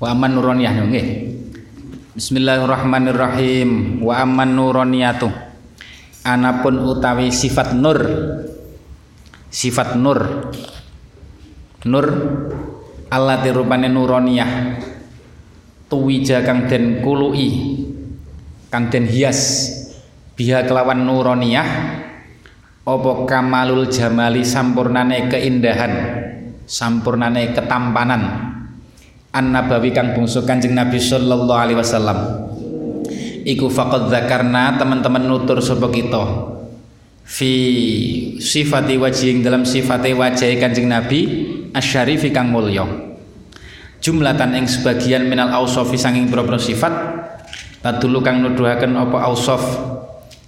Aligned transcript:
Wa 0.00 0.16
amman 0.16 0.32
nuroniyah 0.32 0.80
nggih. 0.80 1.06
Bismillahirrahmanirrahim. 2.16 4.00
Wa 4.00 4.24
amman 4.24 4.56
nuroniyatu. 4.56 5.28
Anapun 6.24 6.80
utawi 6.80 7.28
sifat 7.28 7.76
nur. 7.76 8.00
Sifat 9.52 10.00
nur. 10.00 10.48
Nur 11.84 12.06
Allah 13.12 13.44
rupane 13.44 13.92
nuroniyah. 13.92 14.80
Tuwija 15.92 16.48
kang 16.48 16.64
den 16.64 17.04
kului. 17.04 17.48
Kang 18.72 18.88
den 18.88 19.04
hias 19.04 19.68
biha 20.32 20.64
kelawan 20.64 21.04
nuroniyah 21.04 21.68
apa 22.80 23.12
kamalul 23.28 23.92
jamali 23.92 24.40
sampurnane 24.40 25.28
keindahan 25.28 25.92
sampurnane 26.64 27.52
ketampanan 27.52 28.49
an 29.30 29.54
nabawi 29.54 29.94
kang 29.94 30.14
bungsu 30.14 30.42
kanjeng 30.42 30.74
Nabi 30.74 30.98
sallallahu 30.98 31.60
alaihi 31.60 31.78
wasallam. 31.78 32.18
Iku 33.46 33.70
faqad 33.70 34.10
zakarna 34.10 34.76
teman-teman 34.76 35.24
nutur 35.24 35.62
sapa 35.62 35.88
kita. 35.88 36.50
Fi 37.30 37.52
sifati 38.42 38.98
wajing 38.98 39.46
dalam 39.46 39.62
sifate 39.62 40.10
wajah 40.12 40.50
kanjeng 40.58 40.90
Nabi 40.90 41.20
asyarifi 41.70 42.34
kang 42.34 42.50
mulya. 42.50 42.84
Jumlatan 44.00 44.56
ing 44.56 44.66
sebagian 44.66 45.28
minal 45.30 45.52
ausofi 45.54 45.94
sanging 45.94 46.26
propro 46.26 46.58
sifat 46.58 46.90
tadulu 47.84 48.24
kang 48.24 48.42
nuduhaken 48.42 48.96
apa 48.96 49.28
ausof 49.28 49.62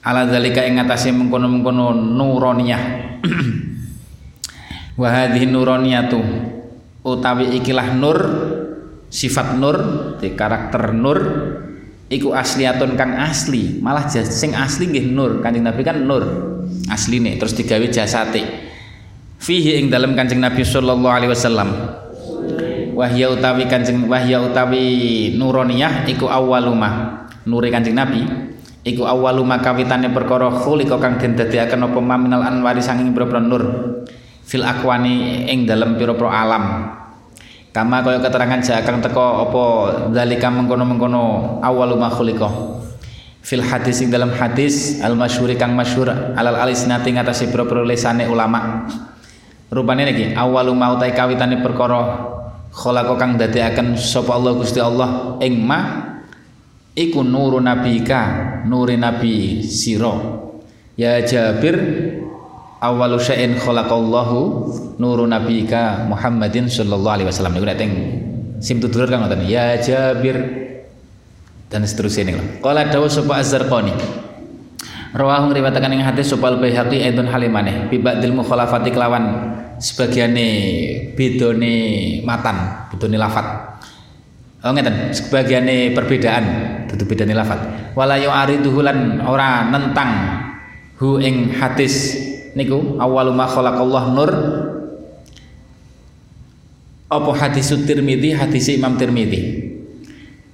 ala 0.02 0.27
zalika 0.27 0.66
ing 0.66 0.83
atase 0.83 1.14
mengkono-mengkono 1.14 1.94
nuroniyah. 1.94 2.83
Wa 5.00 5.08
hadhihi 5.08 5.46
nuroniyatu 5.48 6.20
utawi 7.06 7.58
ikilah 7.58 7.94
nur 7.94 8.19
sifat 9.12 9.60
nur 9.60 9.77
di 10.16 10.32
karakter 10.32 10.96
nur 10.96 11.18
iku 12.08 12.32
asliatun 12.32 12.96
kang 12.96 13.12
asli. 13.20 13.77
Malah 13.84 14.08
sing 14.08 14.56
asli 14.56 14.88
nggih 14.88 15.12
nur. 15.12 15.44
Kanjeng 15.44 15.69
nabi 15.69 15.84
kan 15.84 16.00
nur 16.00 16.24
asline 16.88 17.36
terus 17.36 17.52
digawe 17.52 17.84
jasate. 17.92 18.72
Fihi 19.36 19.77
ing 19.84 19.92
dalam 19.92 20.16
kanjeng 20.16 20.41
nabi 20.41 20.64
sallallahu 20.64 21.12
alaihi 21.12 21.30
wasallam. 21.30 21.69
Wahya 22.96 23.32
utawi 23.36 23.69
kanjeng 23.69 24.08
wahya 24.08 24.41
utawi 24.41 24.84
nuroniyah 25.36 26.08
iku 26.08 26.28
awwaluma 26.28 27.24
nure 27.48 27.72
kanjeng 27.72 27.97
nabi 27.97 28.22
iku 28.84 29.08
awwaluma 29.08 29.58
kawitane 29.64 30.12
perkara 30.12 30.52
khuliqa 30.52 31.00
kang 31.00 31.16
den 31.16 31.34
dadiaken 31.36 31.88
apa 31.88 32.00
minal 32.00 32.41
anwari 32.41 32.80
sanging 32.80 33.12
pira 33.12 33.41
nur. 33.41 33.64
Fil 34.42 34.66
akwani 34.66 35.47
ing 35.48 35.64
dalam 35.64 35.94
pira-pira 35.97 36.28
alam 36.28 36.64
Kama 37.73 38.05
kaya 38.05 38.20
keterangan 38.20 38.61
jakang 38.61 39.01
teko 39.01 39.48
apa 39.48 39.65
zalika 40.12 40.53
mengkono-mengkono 40.53 41.56
awalu 41.65 41.97
makhluqa. 41.97 42.51
Fil 43.41 43.65
hadis 43.65 44.05
ing 44.05 44.12
dalam 44.12 44.28
hadis 44.28 45.01
al 45.01 45.17
masyhuri 45.17 45.56
kang 45.56 45.73
masyhur 45.73 46.12
alal 46.37 46.53
alisnati 46.53 47.17
ngatasi 47.17 47.48
pira-pira 47.48 47.81
lesane 47.81 48.28
ulama. 48.28 48.84
Rupane 49.73 50.05
niki 50.05 50.37
awalu 50.37 50.77
mautai 50.77 51.17
kawitane 51.17 51.65
perkara 51.65 52.28
khalaqa 52.77 53.17
kang 53.17 53.41
dadekaken 53.41 53.97
sapa 53.97 54.37
Allah 54.37 54.53
Gusti 54.53 54.77
Allah 54.77 55.41
ing 55.41 55.65
ma 55.65 56.12
iku 56.93 57.25
nuru 57.25 57.56
nabika 57.56 58.62
nuri 58.69 59.00
nabi 59.00 59.65
sira 59.65 60.12
ya 60.93 61.25
Jabir 61.25 61.77
awalu 62.83 63.22
syai'in 63.22 63.55
khalaqallahu 63.55 64.98
nuru 64.98 65.30
nabika 65.30 66.02
Muhammadin 66.11 66.66
sallallahu 66.66 67.14
alaihi 67.22 67.28
wasallam. 67.30 67.55
Niku 67.55 67.66
nek 67.70 67.78
teng 67.78 67.92
sim 68.58 68.83
tutur 68.83 69.06
kan 69.06 69.22
ngoten. 69.22 69.47
Ya 69.47 69.78
Jabir. 69.78 70.61
Dan 71.70 71.88
seterusnya 71.88 72.34
niku. 72.34 72.43
Qala 72.60 72.91
dawu 72.91 73.09
sapa 73.09 73.41
Az-Zarqani. 73.41 73.97
Rawahu 75.16 75.53
ngriwataken 75.53 75.97
ing 75.97 76.04
hadis 76.04 76.28
sapa 76.28 76.53
Al-Baihaqi 76.53 77.00
aidun 77.00 77.31
halimane. 77.31 77.88
Bi 77.88 77.97
ba'dil 77.97 78.37
mukhalafati 78.37 78.93
kelawan 78.93 79.25
sebagiane 79.81 80.49
bedone 81.16 81.75
matan 82.28 82.88
bedone 82.93 83.16
lafat. 83.16 83.47
Oh 84.62 84.70
ngeten, 84.70 85.10
sebagiane 85.10 85.91
perbedaan 85.97 86.44
dudu 86.93 87.09
bedane 87.09 87.32
lafat. 87.32 87.59
Wala 87.97 88.20
yu'ariduhu 88.20 88.78
lan 88.84 89.25
ora 89.25 89.64
nentang 89.72 90.10
hu 91.00 91.19
ing 91.25 91.56
hadis 91.56 92.14
niku 92.54 92.96
awwalu 93.00 93.32
ma 93.32 93.46
khalaqallah 93.48 94.04
nur. 94.12 94.32
Apa 97.12 97.30
hadis 97.36 97.68
Tirmidzi 97.68 98.32
hadis 98.32 98.72
Imam 98.72 98.96
Tirmidzi 98.96 99.68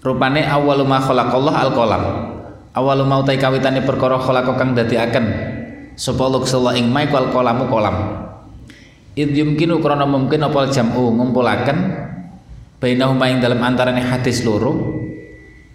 rupane 0.03 0.42
awwalu 0.42 0.82
ma 0.82 0.98
khalaqallah 0.98 1.54
al-qalam. 1.70 2.03
Awwalu 2.75 3.03
ma 3.06 3.22
utai 3.22 3.38
kawitane 3.38 3.82
perkara 3.82 4.19
khalaqa 4.19 4.54
kang 4.59 4.75
dadiaken 4.75 5.25
sapa 5.98 6.22
Allah 6.26 6.75
ing 6.78 6.91
maik 6.91 7.10
wal 7.10 7.31
qalamu 7.31 7.66
qalam. 7.70 7.97
Id 9.19 9.34
yumkinu 9.34 9.82
krana 9.82 10.06
mungkin 10.06 10.47
apa 10.47 10.70
jam'u 10.70 11.10
ngumpulaken 11.10 11.78
bainahuma 12.78 13.26
ing 13.34 13.42
dalam 13.42 13.59
antarane 13.59 13.98
hadis 13.98 14.47
loro 14.47 14.94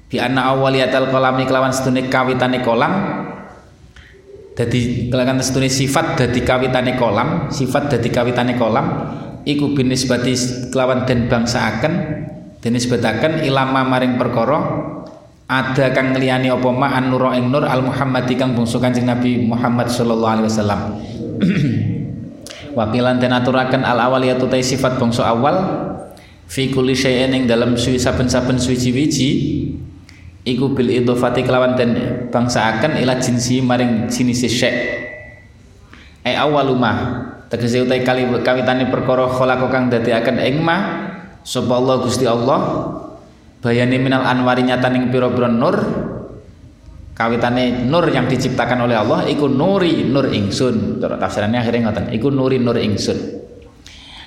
bi 0.07 0.15
anna 0.19 0.55
awwaliyatal 0.55 1.11
qalami 1.11 1.43
kelawan 1.43 1.75
sedune 1.75 2.07
kawitane 2.07 2.63
kolam 2.63 2.93
dadi 4.53 5.09
kelakan 5.09 5.41
setune 5.41 5.69
sifat 5.69 6.17
dadi 6.17 6.45
kawitane 6.45 6.97
kolam 6.97 7.49
sifat 7.49 7.97
dadi 7.97 8.09
kawitane 8.13 8.57
kolam 8.57 8.85
iku 9.43 9.73
binisbati 9.73 10.33
kelawan 10.69 11.03
den 11.09 11.27
bangsaaken 11.27 11.93
dinisbataken 12.63 13.43
ilama 13.43 13.83
maring 13.83 14.15
perkara 14.15 14.59
ada 15.49 15.91
kang 15.91 16.15
ngliyani 16.15 16.47
apa 16.49 16.69
ma 16.71 16.95
an 16.95 17.11
nur 17.11 17.27
ing 17.35 17.51
nur 17.51 17.67
al 17.67 17.83
muhammadi 17.83 18.39
kang 18.39 18.55
bungsu 18.55 18.79
kanjeng 18.79 19.05
nabi 19.05 19.43
Muhammad 19.43 19.91
sallallahu 19.91 20.33
alaihi 20.39 20.47
wasallam. 20.47 20.81
Wakilan 22.77 23.21
den 23.21 23.35
aturaken 23.35 23.85
al 23.85 23.99
awaliyatu 24.01 24.49
sifat 24.49 24.97
bangsa 24.97 25.29
awal 25.29 25.55
fi 26.49 26.73
kulli 26.73 26.97
syai'in 26.97 27.45
dalam 27.45 27.77
suwi 27.77 28.01
saben-saben 28.01 28.57
suwi-wiji 28.57 29.29
iku 30.43 30.75
bil 30.75 30.91
idhofati 30.91 31.43
kelawan 31.43 31.75
den 31.79 31.91
bangsaaken 32.31 32.99
ila 32.99 33.19
jinsi 33.19 33.63
maring 33.63 34.11
jenis 34.11 34.43
syai' 34.47 34.75
ai 36.23 36.35
awaluma 36.39 36.91
tegese 37.51 37.83
utai 37.83 38.03
kali 38.03 38.27
kawitane 38.43 38.87
perkara 38.87 39.27
khalaqa 39.27 39.67
kang 39.71 39.91
dadiaken 39.91 40.39
ing 40.39 40.63
ma 40.63 40.77
sapa 41.43 41.73
Allah 41.75 41.95
Gusti 42.03 42.23
Allah 42.27 42.59
bayani 43.63 43.99
minal 43.99 44.23
anwari 44.23 44.63
nyataning 44.67 45.11
pira-pira 45.11 45.47
nur 45.51 45.75
kawitane 47.13 47.85
nur 47.85 48.09
yang 48.09 48.25
diciptakan 48.25 48.83
oleh 48.83 48.97
Allah 48.97 49.29
iku 49.29 49.45
nuri 49.45 50.03
nur 50.03 50.27
ingsun. 50.33 50.97
Cara 50.97 51.15
tafsirannya 51.21 51.61
akhirnya 51.61 51.89
ngoten 51.89 52.05
iku 52.11 52.27
nuri 52.33 52.57
nur 52.57 52.75
ingsun. 52.75 53.17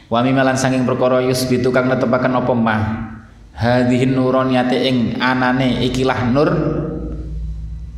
Wa 0.07 0.23
mimalan 0.23 0.55
saking 0.55 0.87
perkara 0.87 1.19
yusbitu 1.27 1.75
kang 1.75 1.91
netepaken 1.91 2.33
apa 2.39 2.53
mah 2.55 2.81
hadhihi 3.57 4.13
nuroniyati 4.13 4.77
ing 4.85 4.97
anane 5.17 5.81
ikilah 5.89 6.29
nur 6.29 6.51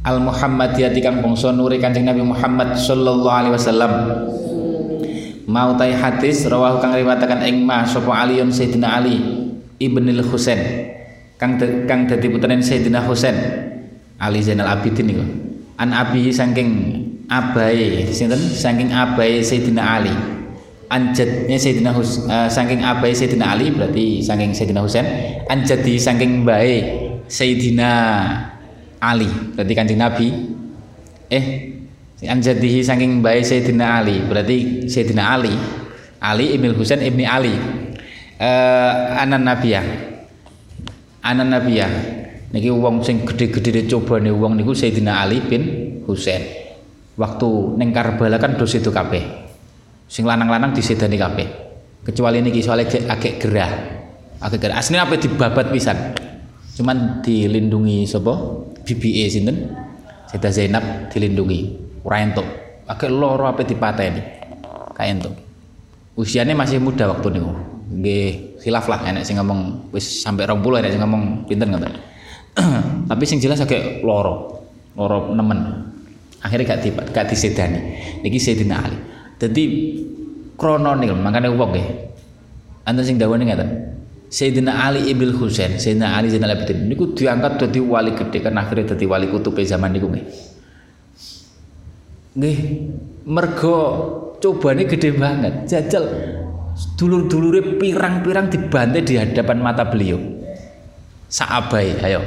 al 0.07 0.19
muhammadiyati 0.23 1.03
kang 1.03 1.19
bangsa 1.19 1.51
nuri 1.51 1.83
kanjeng 1.83 2.07
Nabi 2.07 2.23
Muhammad 2.23 2.79
sallallahu 2.79 3.35
alaihi 3.35 3.55
wasallam. 3.59 3.93
Mau 5.49 5.75
tai 5.81 5.97
hadis 5.97 6.45
rawahu 6.47 6.79
kang 6.79 6.93
riwayataken 6.95 7.41
ing 7.49 7.65
ma 7.65 7.83
sapa 7.83 8.25
Aliun 8.25 8.53
Sayyidina 8.53 9.01
Ali 9.01 9.17
ibnil 9.81 10.23
Husain. 10.23 10.95
Kang 11.41 11.57
de, 11.57 11.89
kang 11.89 12.05
dadi 12.05 12.29
putrane 12.29 12.61
Sayyidina 12.63 13.03
Husain. 13.03 13.37
Ali 14.21 14.45
Zainal 14.45 14.69
Abidin 14.69 15.09
niku. 15.09 15.25
An 15.79 15.95
abihi 15.95 16.35
saking 16.35 16.71
abai 17.31 18.05
sinten? 18.13 18.37
Saking 18.39 18.93
abai 18.93 19.41
Sayyidina 19.41 19.83
Ali 19.83 20.38
anjadnya 20.89 21.57
Sayyidina 21.61 21.93
Hus 21.93 22.25
uh, 22.25 22.49
saking 22.49 22.81
abai 22.81 23.13
Sayyidina 23.13 23.53
Ali 23.53 23.69
berarti 23.71 24.25
saking 24.25 24.57
Sayyidina 24.57 24.81
Husain 24.81 25.07
anjadi 25.47 25.95
saking 26.01 26.43
bae 26.49 26.75
Sayyidina 27.29 27.91
Ali 28.99 29.29
berarti 29.55 29.73
kanjeng 29.77 30.01
Nabi. 30.01 30.29
Eh 31.29 31.45
anjadihi 32.25 32.81
saking 32.81 33.21
bae 33.21 33.45
Sayyidina 33.45 34.01
Ali 34.01 34.25
berarti 34.25 34.89
Sayyidina 34.89 35.23
Ali 35.37 35.55
Ali 36.19 36.57
ibn 36.57 36.73
Husain 36.75 37.05
ibni 37.05 37.29
Ali. 37.29 37.55
Uh, 38.39 39.19
anan 39.19 39.45
nabiyah. 39.45 39.85
Anan 41.23 41.53
nabiyah. 41.53 41.91
Niki 42.49 42.73
wong 42.73 43.05
sing 43.05 43.29
gede-gede 43.29 43.85
cobane 43.93 44.33
wong 44.33 44.57
niku 44.57 44.73
Sayyidina 44.73 45.21
Ali 45.21 45.45
bin 45.45 45.63
Husain. 46.09 46.43
Waktu 47.19 47.77
ning 47.77 47.93
Karbala 47.93 48.39
kan 48.41 48.55
dos 48.57 48.73
itu 48.79 48.95
kabeh 48.95 49.48
sing 50.09 50.25
lanang-lanang 50.25 50.73
disedani 50.73 51.21
kabeh. 51.21 51.49
Kecuali 52.03 52.41
niki 52.41 52.65
soalnya 52.65 52.89
agak 53.13 53.37
gerah. 53.37 53.73
Agak 54.41 54.59
gerah. 54.65 54.81
Aslinya 54.81 55.05
apa 55.05 55.21
dibabat 55.21 55.69
pisan? 55.69 56.17
Cuman 56.73 57.21
dilindungi 57.21 58.09
sapa? 58.09 58.33
BBA 58.89 59.29
sinten? 59.29 59.77
Sayyidah 60.33 60.53
Zainab 60.53 60.85
dilindungi. 61.13 61.61
Ora 62.09 62.25
entuk. 62.25 62.49
Agak 62.89 63.13
loro 63.13 63.45
apa 63.45 63.61
dipateni? 63.69 64.25
Kae 64.97 65.13
entuk. 65.13 65.37
Usianya 66.17 66.57
masih 66.57 66.81
muda 66.81 67.13
waktu 67.13 67.29
niku. 67.37 67.53
Nggih 67.89 68.57
khilaf 68.65 68.89
lah 68.89 69.05
enek 69.05 69.29
sing 69.29 69.37
ngomong. 69.37 69.93
Wis 69.93 70.25
sampai 70.25 70.49
20 70.49 70.81
enek 70.81 70.91
sing 70.97 71.03
ngomong. 71.05 71.23
Pinten 71.45 71.69
ngoten? 71.69 71.93
Tapi 73.13 73.25
sing 73.29 73.45
jelas 73.45 73.61
agak 73.61 74.01
loro. 74.01 74.65
Loro 74.97 75.37
nemen. 75.37 75.61
Akhirnya 76.41 76.73
gak 76.73 76.81
di 76.81 76.89
gak 76.95 77.27
disedani. 77.29 77.81
Niki 78.25 78.39
Sayyidina 78.41 78.77
Ali 78.81 78.99
jadi 79.39 79.65
krononil 80.59 81.15
makanya 81.15 81.55
wong 81.55 81.71
nggih. 81.71 81.87
Anda 82.83 83.07
sing 83.07 83.21
dawane 83.21 83.47
ngaten 83.47 83.71
Sayyidina 84.29 84.85
Ali 84.85 85.09
ibn 85.09 85.31
Husain 85.33 85.79
Sayyidina 85.79 86.19
Ali 86.19 86.29
Zainal 86.29 86.59
Abidin. 86.59 86.91
Niku 86.91 87.15
diangkat 87.15 87.63
dadi 87.63 87.81
wali 87.81 88.13
gede 88.13 88.43
kan 88.45 88.59
akhirnya 88.59 88.93
dadi 88.93 89.07
wali 89.07 89.31
kutub 89.31 89.57
zaman 89.63 89.95
niku 89.95 90.11
nggih. 90.11 90.27
Nggih 92.37 92.59
mergo 93.25 93.77
cobane 94.43 94.85
gede 94.85 95.15
banget 95.15 95.65
jajal. 95.71 96.05
Dulur-dulure 96.95 97.75
pirang-pirang 97.79 98.51
dibantai 98.51 99.03
di 99.03 99.19
hadapan 99.19 99.59
mata 99.59 99.83
beliau. 99.87 100.19
Saabai 101.27 101.99
ayo. 102.03 102.23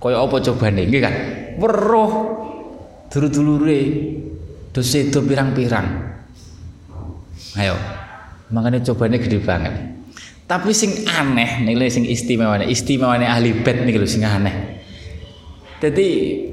Kaya 0.00 0.20
apa 0.20 0.36
cobane 0.40 0.84
nggih 0.84 1.00
kan? 1.00 1.14
Weruh. 1.56 2.12
Dulur-dulure 3.08 3.78
do 4.74 4.82
sedo 4.82 5.22
pirang-pirang. 5.22 5.86
Ayo 7.54 7.78
makanya 8.50 8.82
cobane 8.82 9.22
gede 9.22 9.38
banget. 9.38 9.94
Tapi 10.44 10.74
sing 10.74 11.06
aneh 11.08 11.62
nih 11.62 11.88
sing 11.88 12.04
istimewa 12.04 12.58
istimewa 12.66 13.16
ahli 13.16 13.54
bed 13.62 13.86
nih 13.86 13.94
sing 14.04 14.26
aneh. 14.26 14.82
Jadi 15.78 16.06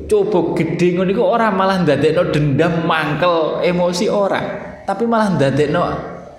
coba 0.06 0.54
gede 0.54 0.94
ngono 0.94 1.10
iku 1.10 1.24
ora 1.26 1.50
malah 1.50 1.82
ndadekno 1.82 2.30
dendam 2.30 2.86
mangkel 2.86 3.64
emosi 3.64 4.12
ora 4.12 4.42
tapi 4.84 5.08
malah 5.08 5.40
ndadekno 5.40 5.82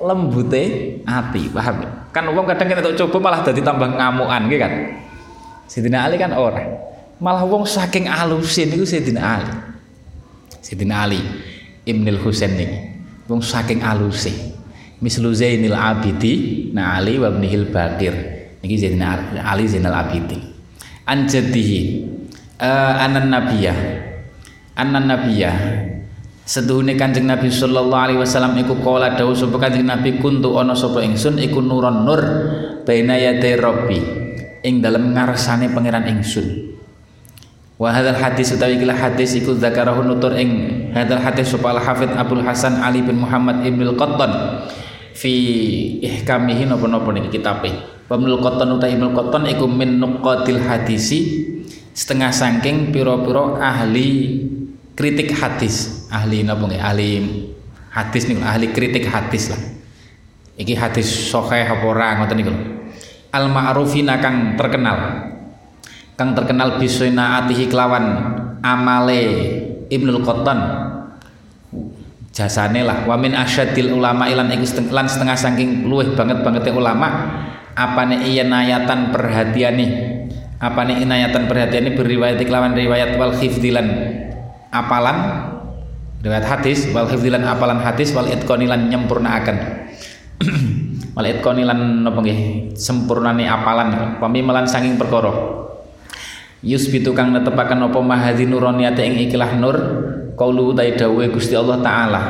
lembute 0.02 0.62
ati 1.06 1.48
paham 1.48 1.80
kan 2.12 2.26
wong 2.28 2.44
kadang 2.44 2.68
kita 2.68 2.92
coba 3.06 3.16
malah 3.30 3.40
dadi 3.40 3.64
tambah 3.64 3.96
ngamukan 3.96 4.44
gitu 4.50 4.60
kan? 4.60 4.72
Sayyidina 5.72 6.04
Ali 6.04 6.20
kan 6.20 6.36
ora 6.36 6.62
malah 7.16 7.48
wong 7.48 7.64
saking 7.64 8.06
alusin 8.06 8.70
niku 8.70 8.84
Sayyidina 8.84 9.22
Ali. 9.24 9.52
Sayyidina 10.60 10.94
Ali 11.08 11.20
Ibnul 11.82 12.20
Husain 12.22 12.54
niki 12.54 12.78
wong 13.26 13.42
saking 13.42 13.82
aluse 13.82 14.30
mislu 15.02 15.34
Zainil 15.34 15.74
Abidi 15.74 16.68
na 16.70 16.98
Ali 16.98 17.18
wa 17.18 17.30
ibnihil 17.30 17.70
Bakir 17.74 18.14
niki 18.62 18.78
Sayyidina 18.78 19.42
Ali 19.42 19.66
Zainal 19.66 19.98
Abidin 19.98 20.52
an 21.06 21.26
jadihi 21.26 22.06
uh, 22.62 23.02
anan 23.02 23.28
nabiyah. 23.28 23.78
Anan 24.78 25.10
nabiyah. 25.10 25.56
Seduhune 26.42 26.98
Kanjeng 26.98 27.30
Nabi 27.30 27.54
sallallahu 27.54 28.02
alaihi 28.02 28.18
wasallam 28.18 28.58
iku 28.58 28.74
kala 28.82 29.14
dawuh 29.14 29.36
sapa 29.36 29.62
Kanjeng 29.62 29.86
Nabi 29.86 30.18
kuntu 30.18 30.58
ana 30.58 30.74
sapa 30.74 30.98
ingsun 31.04 31.38
iku 31.38 31.62
nuron 31.62 32.02
nur 32.02 32.22
baina 32.82 33.14
yaday 33.14 33.54
rabbi. 33.58 34.00
Ing 34.62 34.82
dalem 34.82 35.14
ngarsane 35.14 35.70
pangeran 35.70 36.06
ingsun 36.06 36.71
wa 37.82 37.90
hadzal 37.90 38.14
hadis 38.14 38.54
utawi 38.54 38.78
kila 38.78 38.94
hadis 38.94 39.34
iku 39.34 39.58
zakarahu 39.58 40.06
nutur 40.06 40.38
ing 40.38 40.50
hadzal 40.94 41.18
hadis 41.18 41.50
sapa 41.50 41.74
al 41.74 41.82
hafid 41.82 42.14
Abdul 42.14 42.46
Hasan 42.46 42.78
Ali 42.78 43.02
bin 43.02 43.18
Muhammad 43.18 43.66
Ibnu 43.66 43.98
Qattan 43.98 44.62
fi 45.18 45.34
ihkamihi 45.98 46.70
napa-napa 46.70 47.10
niki 47.10 47.42
kitabe. 47.42 47.74
Ibnu 48.06 48.38
Qattan 48.38 48.78
utawi 48.78 48.94
Ibnu 48.94 49.10
Qattan 49.18 49.50
iku 49.50 49.66
min 49.66 49.98
nuqatil 49.98 50.62
hadisi 50.62 51.18
setengah 51.90 52.30
saking 52.30 52.94
piro-piro 52.94 53.58
ahli 53.58 54.38
kritik 54.94 55.34
hadis. 55.34 56.06
Ahli 56.06 56.46
napa 56.46 56.62
nggih? 56.70 56.78
Ahli 56.78 57.10
hadis 57.90 58.30
niku 58.30 58.46
ahli 58.46 58.70
kritik 58.70 59.10
hadis 59.10 59.50
lah. 59.50 59.58
Iki 60.54 60.78
hadis 60.78 61.10
sahih 61.10 61.66
apa 61.66 61.82
ora 61.82 62.14
ngoten 62.22 62.36
niku 62.38 62.54
al 63.34 63.50
ma'rufina 63.50 64.22
kang 64.22 64.54
terkenal 64.54 65.31
kang 66.16 66.36
terkenal 66.36 66.76
atihi 66.76 67.64
kelawan 67.68 68.04
amale 68.62 69.22
Ibnul 69.92 70.24
Qattan. 70.24 70.58
Jasane 72.32 72.80
lah 72.80 73.04
wa 73.04 73.12
min 73.20 73.36
asyadil 73.36 73.92
ulama 73.92 74.24
ilan 74.24 74.48
iku 74.56 74.88
lan 74.88 75.04
setengah 75.04 75.36
saking 75.36 75.84
luweh 75.84 76.16
banget 76.16 76.40
banget 76.40 76.72
ulama 76.72 77.28
apane 77.76 78.24
iya 78.24 78.48
nayatan 78.48 79.12
perhatiane? 79.12 80.16
Apa 80.62 80.86
nih 80.86 81.02
inayatan 81.04 81.50
perhatian 81.50 81.90
ini 81.90 81.92
beriwayat 81.98 82.38
kelawan 82.40 82.72
riwayat 82.72 83.20
wal 83.20 83.36
khifdilan 83.36 83.84
apalan? 84.72 85.16
Riwayat 86.24 86.46
hadis 86.46 86.88
wal 86.94 87.04
khifdilan 87.10 87.44
apalan 87.44 87.82
hadis 87.82 88.16
wal 88.16 88.30
itqonilan 88.30 88.88
nyempurnaaken. 88.88 89.56
Wal 91.12 91.28
itqonilan 91.28 92.08
napa 92.08 92.24
nggih 92.24 92.72
sempurnane 92.72 93.44
apalan. 93.44 94.16
Pamimelan 94.16 94.64
sanging 94.64 94.96
perkara 94.96 95.61
yusbitu 96.62 97.10
kang 97.12 97.34
netepaken 97.34 97.90
apa 97.90 97.98
mahadzi 97.98 98.46
nuroniyate 98.46 99.02
ing 99.02 99.14
ikilah 99.28 99.58
nur 99.58 99.76
qaulu 100.38 100.72
ta 100.72 100.86
dawuhe 100.86 101.28
Gusti 101.34 101.58
Allah 101.58 101.82
taala 101.82 102.22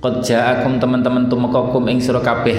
qad 0.00 0.24
ja'akum 0.24 0.80
teman-teman 0.80 1.28
tumekakum 1.28 1.84
ing 1.92 2.00
sira 2.00 2.24
kabeh 2.24 2.58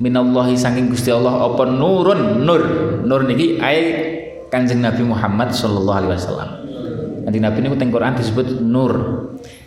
minallahi 0.00 0.56
saking 0.56 0.88
Gusti 0.88 1.12
Allah 1.12 1.46
apa 1.46 1.68
nurun 1.68 2.42
nur 2.42 2.62
nur 3.04 3.20
niki 3.28 3.60
ai 3.60 3.80
Kanjeng 4.52 4.84
Nabi 4.84 5.00
Muhammad 5.00 5.48
sallallahu 5.56 5.96
alaihi 5.96 6.12
wasallam. 6.12 6.50
Nanti 7.24 7.38
Nabi 7.40 7.64
ini 7.64 7.72
teng 7.80 7.88
Quran 7.88 8.12
disebut 8.12 8.60
nur. 8.60 8.92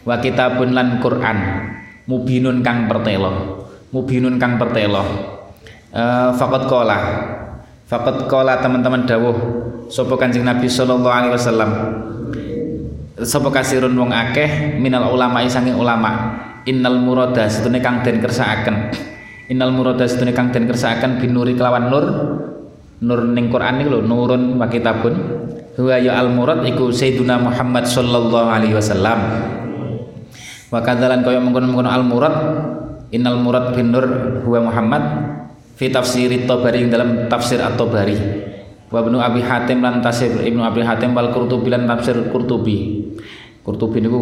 Wa 0.05 0.21
kitabun 0.21 0.77
lan 0.77 1.01
Quran 1.01 1.37
mubinun 2.05 2.61
kang 2.61 2.85
pertelo. 2.85 3.65
Mubinun 3.89 4.37
kang 4.37 4.61
pertelo. 4.61 5.01
Uh, 5.89 6.29
faqad 6.37 6.69
qala. 6.69 6.97
Faqad 7.85 8.25
qala 8.25 8.65
teman-teman 8.65 9.05
dawuh 9.05 9.37
sapa 9.93 10.17
Kanjeng 10.17 10.41
Nabi 10.41 10.65
sallallahu 10.65 11.05
alaihi 11.05 11.33
wasallam. 11.37 11.69
Sapa 13.21 13.53
kasirun 13.53 13.93
wong 13.93 14.09
akeh 14.09 14.81
minal 14.81 15.13
ulama 15.13 15.45
saking 15.45 15.77
ulama. 15.77 16.33
Innal 16.65 16.97
murada 16.97 17.45
setune 17.45 17.77
kang 17.85 18.01
den 18.01 18.17
kersakaken. 18.17 18.89
Innal 19.53 19.69
murada 19.69 20.01
setune 20.09 20.33
kang 20.33 20.49
den 20.49 20.65
kersakaken 20.65 21.21
binuri 21.21 21.53
kelawan 21.53 21.93
nur 21.93 22.05
nur 23.05 23.21
ning 23.21 23.53
Quran 23.53 23.77
niku 23.77 23.89
lho 23.93 23.99
nurun 24.01 24.57
wa 24.57 24.65
kitabun 24.65 25.13
huwa 25.77 25.95
ya 26.01 26.17
al 26.17 26.33
murad 26.33 26.65
iku 26.65 26.89
sayyiduna 26.89 27.37
Muhammad 27.37 27.85
sallallahu 27.85 28.47
alaihi 28.49 28.73
wasallam 28.73 29.19
wa 30.71 30.79
kadzalan 30.79 31.21
kaya 31.21 31.43
mengkono-mengkono 31.43 31.91
al 31.91 32.01
murad 32.07 32.35
innal 33.11 33.37
murad 33.37 33.75
bin 33.75 33.91
nur 33.91 34.07
huwa 34.47 34.71
Muhammad 34.71 35.03
fi 35.75 35.91
tafsir 35.91 36.31
Tabari 36.47 36.87
dalam 36.87 37.27
tafsir 37.27 37.59
at-Tabari 37.59 38.17
wa 38.89 38.99
ibnu 39.03 39.17
Abi 39.19 39.43
Hatim 39.43 39.83
lan 39.83 39.99
tafsir 39.99 40.31
Ibnu 40.31 40.63
Abi 40.63 40.81
Hatim 40.81 41.11
wal 41.11 41.29
Qurtubi 41.35 41.67
lan 41.69 41.85
tafsir 41.85 42.15
Qurtubi 42.31 43.11
Qurtubi 43.61 43.99
niku 43.99 44.21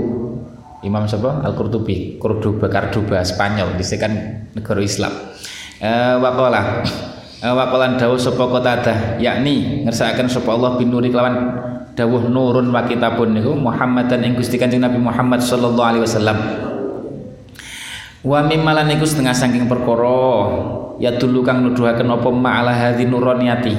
Imam 0.83 1.07
siapa? 1.07 1.39
Al-Qurtubi, 1.47 2.19
Cordoba, 2.19 2.67
Cordoba, 2.67 3.23
Spanyol, 3.23 3.79
kan 3.79 4.11
negara 4.51 4.83
Islam. 4.83 5.15
Eh, 5.79 6.15
waqala 6.19 6.83
Wakolan 7.43 7.99
dawuh 7.99 8.15
sapa 8.15 8.47
Qatadah 8.47 9.19
yakni 9.19 9.83
ngersakaken 9.83 10.31
sapa 10.31 10.55
Allah 10.55 10.79
binuri 10.79 11.11
kelawan 11.11 11.59
dawuh 11.91 12.31
nurun 12.31 12.71
wa 12.71 12.87
kitabun 12.87 13.35
niku 13.35 13.51
Muhammadan 13.51 14.23
ing 14.23 14.39
Gusti 14.39 14.55
Kanjeng 14.55 14.79
Nabi 14.79 14.95
Muhammad 14.95 15.43
sallallahu 15.43 15.83
alaihi 15.83 16.03
wasallam. 16.07 16.39
Wa 18.23 18.47
mimmalan 18.47 18.87
iku 18.95 19.03
setengah 19.03 19.35
saking 19.35 19.67
perkara 19.67 20.23
ya 21.01 21.15
dulu 21.17 21.41
kang 21.41 21.65
nuduhaken 21.65 22.09
apa 22.09 22.29
ma'ala 22.29 22.73
hadhi 22.73 23.09
nuroniyati 23.09 23.73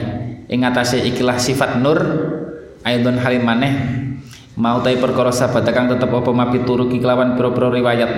ing 0.50 0.60
atase 0.62 1.02
ikilah 1.02 1.38
sifat 1.38 1.80
nur 1.80 1.98
aidon 2.84 3.18
halim 3.18 3.42
maneh. 3.42 3.74
Mau 4.54 4.78
tai 4.86 4.94
perkara 4.94 5.34
sabat 5.34 5.66
kang 5.74 5.90
tetep 5.90 6.06
apa 6.06 6.30
mapituruki 6.30 7.02
kelawan 7.02 7.34
pira-pira 7.34 7.74
riwayat. 7.74 8.10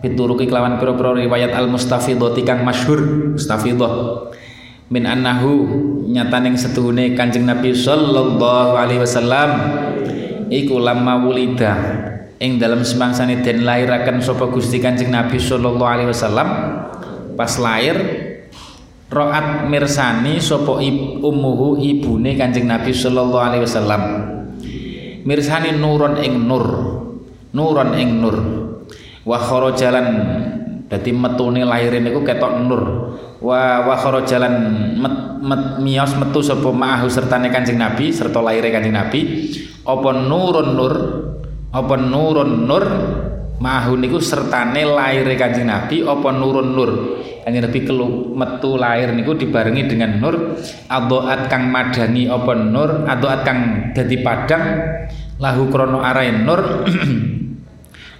Pituruki 0.00 0.48
kelawan 0.48 0.80
pira-pira 0.80 1.12
riwayat 1.12 1.52
al 1.52 1.68
mustafidhati 1.68 2.40
kang 2.40 2.64
masyhur 2.64 3.04
mustafidhah. 3.36 4.32
Min 4.88 5.04
annahu 5.04 5.52
nyataning 6.08 6.56
setuhune 6.56 7.12
Kanjeng 7.12 7.44
Nabi 7.44 7.76
sallallahu 7.76 8.72
alaihi 8.80 9.04
wasallam 9.04 9.50
iku 10.48 10.80
lama 10.80 11.20
wulida. 11.20 11.76
Ing 12.40 12.56
dalam 12.56 12.80
semangsane 12.80 13.44
den 13.44 13.68
lahiraken 13.68 14.24
sapa 14.24 14.48
Gusti 14.48 14.80
Kanjeng 14.80 15.12
Nabi 15.12 15.36
sallallahu 15.36 15.84
alaihi 15.84 16.08
wasallam 16.08 16.48
pas 17.36 17.52
lahir 17.60 17.96
roat 19.12 19.68
mirsani 19.68 20.40
sapa 20.40 20.80
ummuhu 21.20 21.80
ibune 21.80 22.36
Kanjeng 22.36 22.68
Nabi 22.68 22.92
sallallahu 22.92 23.44
alaihi 23.44 23.64
wasallam. 23.64 24.02
Mirsani 25.24 25.72
nurun 25.76 26.20
ing 26.20 26.44
nur 26.44 26.66
nuron 27.54 27.96
ing 27.96 28.20
nur. 28.20 28.36
Wa 29.24 29.40
kharajalan 29.40 30.06
dadi 30.90 31.10
metune 31.14 31.64
lahir 31.64 31.96
niku 31.96 32.20
ketok 32.20 32.60
nur. 32.66 32.82
Wa 33.40 33.84
wa 33.84 33.96
jalan 34.24 34.54
met, 35.00 35.14
met, 35.40 35.62
mios 35.80 36.16
metu 36.16 36.40
sapa 36.40 36.68
ma'ahu 36.72 37.08
sertane 37.08 37.52
Kanjeng 37.52 37.76
Nabi 37.76 38.08
serta 38.12 38.40
lahire 38.40 38.68
Kanjeng 38.68 38.96
Nabi. 38.96 39.20
Apa 39.84 40.10
nurun 40.12 40.68
nur? 40.76 40.94
Apa 41.74 41.94
nurun 41.98 42.64
nur 42.64 42.84
Mahu 43.54 43.94
niku 44.02 44.18
sertane 44.18 44.82
lahir 44.82 45.30
Kanjeng 45.38 45.70
Nabi 45.70 46.02
apa 46.02 46.28
nurun 46.34 46.74
nur. 46.74 46.90
Kanjeng 47.46 47.62
Nabi 47.62 47.78
kelu 47.86 48.34
metu 48.34 48.74
lahir 48.74 49.14
niku 49.14 49.38
dibarengi 49.38 49.86
dengan 49.86 50.18
nur. 50.18 50.58
Adoat 50.90 51.46
kang 51.46 51.70
madani 51.70 52.26
apa 52.26 52.52
nur? 52.58 53.06
Adoat 53.06 53.46
kang 53.46 53.90
dadi 53.94 54.18
padang 54.18 54.64
lahu 55.38 55.70
krono 55.70 56.02
arai 56.02 56.34
nur. 56.34 56.60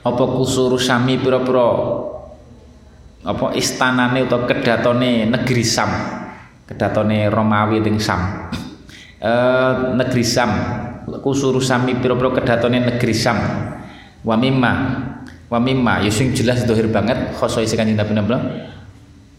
Apa 0.05 0.21
kusuru 0.37 0.77
sami 0.77 1.17
pira-pira? 1.17 1.65
Apa 3.25 3.57
istanane 3.57 4.21
utawa 4.21 4.45
kedatone 4.45 5.25
negeri 5.25 5.65
Sam? 5.65 5.89
Kedatone 6.69 7.33
Romawi 7.33 7.81
ting 7.81 7.97
Sam. 7.97 8.53
E, 9.17 9.33
negeri 10.05 10.21
Sam. 10.21 10.53
Kusuru 11.25 11.57
sami 11.57 11.97
pira-pira 11.97 12.37
kedatone 12.37 12.85
negeri 12.85 13.17
Sam. 13.17 13.39
Wa 14.21 14.37
wa 15.49 15.59
mimma 15.61 16.01
ya 16.05 16.11
sing 16.11 16.33
jelas 16.33 16.65
dohir 16.65 16.89
banget 16.89 17.37
khoso 17.37 17.61
isi 17.61 17.77
kanjeng 17.77 17.99
Nabi 18.01 18.13
nabla 18.17 18.39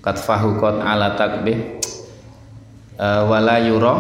kat 0.06 0.22
fahu 0.22 0.62
kot 0.62 0.82
ala 0.86 1.18
takbih. 1.18 1.82
E, 2.96 3.08
wala 3.26 3.58
yura 3.60 3.94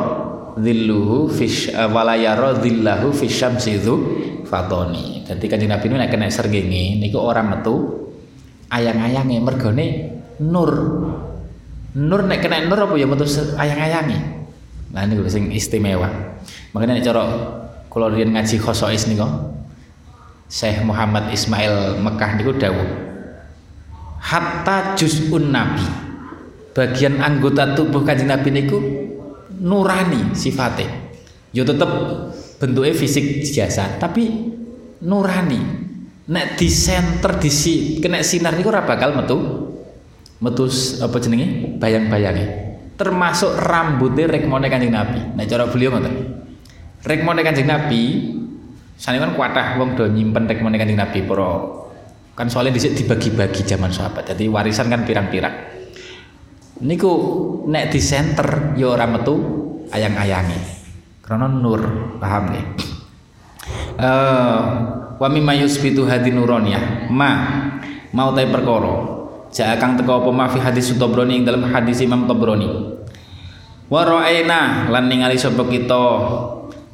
dhilluhu 0.55 1.27
fish 1.33 1.67
uh, 1.75 1.91
wala 1.91 2.15
yara 2.15 2.55
dhillahu 2.55 3.12
fisyamsi 3.12 3.83
dzu 3.83 3.95
fatoni 4.47 5.27
dadi 5.27 5.45
kanjeng 5.51 5.67
Nabi 5.67 5.91
nek 5.91 6.07
kena 6.07 6.31
srengenge 6.31 7.00
niku 7.00 7.19
ora 7.19 7.43
metu. 7.43 8.07
Ayang-ayange 8.65 9.38
mergone 9.45 9.88
nur. 10.41 10.71
Nur 11.95 12.21
nek 12.25 12.39
kena 12.41 12.65
nur 12.65 12.79
apa 12.81 12.93
ya 12.97 13.07
metu 13.07 13.24
ayang-ayange? 13.55 14.19
Nah 14.95 15.05
ini 15.05 15.21
sing 15.29 15.51
istimewa. 15.53 16.09
Makanya 16.71 16.97
nek 16.97 17.03
cara 17.05 17.24
riyen 18.12 18.35
ngaji 18.35 18.59
khosois 18.59 19.07
niku 19.07 19.54
Syekh 20.46 20.86
Muhammad 20.86 21.34
Ismail 21.34 21.98
Mekah 22.00 22.32
niku 22.38 22.54
dawuh 22.54 22.90
hatta 24.25 24.98
juz'un 24.98 25.54
nabi. 25.54 25.86
Bagian 26.75 27.24
anggota 27.24 27.72
tubuh 27.72 28.04
kanjeng 28.04 28.28
Nabi 28.28 28.52
niku 28.52 28.78
nurani 29.64 30.36
sifatnya 30.36 30.92
yo 31.56 31.64
tetep 31.64 31.88
bentuknya 32.60 32.92
fisik 32.92 33.48
biasa 33.48 33.96
tapi 33.96 34.28
nurani. 35.08 35.88
Nek 36.25 36.58
di 36.58 36.68
center 36.74 37.38
di 37.38 37.54
si 37.54 38.02
kena 38.02 38.20
sinar 38.25 38.58
niku 38.58 38.74
ora 38.74 38.84
bakal 38.84 39.16
metu 39.16 39.38
metu 40.44 40.68
apa 41.00 41.16
jenenge? 41.22 41.80
Bayang-bayange. 41.80 42.46
Termasuk 43.00 43.56
rambutnya 43.56 44.28
rekmone 44.28 44.68
kanjeng 44.68 44.92
Nabi. 44.92 45.22
Nek 45.38 45.46
cara 45.48 45.70
beliau 45.72 45.96
ngoten 45.96 46.16
rekmone 47.08 47.40
kanjeng 47.40 47.70
Nabi 47.72 48.02
sane 48.96 49.20
kan 49.20 49.36
kuatah 49.36 49.75
wong 49.75 50.00
do 50.00 50.08
nyimpen 50.08 50.48
rekmone 50.48 50.80
kanjeng 50.80 51.00
Nabi 51.00 51.24
para 51.28 51.52
kan 52.36 52.52
soalnya 52.52 52.75
dhisik 52.75 53.00
dibagi-bagi 53.00 53.64
zaman 53.64 53.92
sahabat. 53.92 54.36
Jadi 54.36 54.52
warisan 54.52 54.92
kan 54.92 55.08
pirang-pirang. 55.08 55.56
Niku 56.84 57.12
nek 57.72 57.88
di 57.88 58.00
center 58.04 58.75
ya 58.75 58.92
ora 58.92 59.08
metu 59.08 59.40
ayang-ayange 59.96 60.60
karena 61.24 61.48
nur 61.48 61.82
paham 62.20 62.54
nih 62.54 62.66
uh, 63.98 64.60
wa 65.16 65.28
mimma 65.32 65.56
yusbitu 65.56 66.04
hadi 66.04 66.36
nuroniyah. 66.36 67.08
Ma 67.08 67.32
mau 68.12 68.36
tay 68.36 68.52
perkara. 68.52 69.16
Ja 69.56 69.72
kang 69.80 69.96
teko 69.96 70.20
apa 70.20 70.30
ma 70.36 70.52
fi 70.52 70.60
hadis 70.60 70.92
Tabrani 71.00 71.40
ing 71.40 71.48
dalam 71.48 71.64
hadis 71.72 72.04
Imam 72.04 72.28
Tabrani 72.28 72.68
wa 73.88 74.02
ra'aina 74.02 74.92
lan 74.92 75.08
ningali 75.08 75.40
sapa 75.40 75.64
kita 75.64 76.04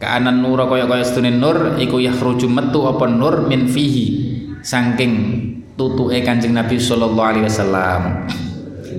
kaanan 0.02 0.42
nur 0.42 0.58
kaya-kaya 0.66 1.06
sedune 1.06 1.38
nur 1.38 1.78
iku 1.78 2.02
yakhruju 2.02 2.50
metu 2.50 2.90
apa 2.90 3.06
nur 3.06 3.46
min 3.46 3.70
fihi. 3.70 4.34
Saking 4.66 5.14
tutuke 5.78 6.18
Kanjeng 6.26 6.58
Nabi 6.58 6.82
sallallahu 6.82 7.30
alaihi 7.30 7.46
wasallam. 7.46 8.26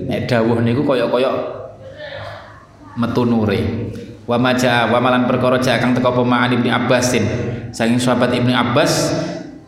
Nek 0.07 0.31
dawuh 0.31 0.63
niku 0.63 0.87
kaya-kaya 0.87 1.31
metu 2.95 3.27
nure. 3.27 3.91
Wa 4.23 4.39
maja 4.39 4.87
wa 4.87 5.03
malan 5.03 5.27
perkara 5.27 5.59
ja 5.59 5.75
kang 5.83 5.91
teko 5.91 6.15
apa 6.15 6.47
Abbasin. 6.55 7.25
Saking 7.75 7.99
sahabat 7.99 8.31
Ibnu 8.31 8.55
Abbas 8.55 9.11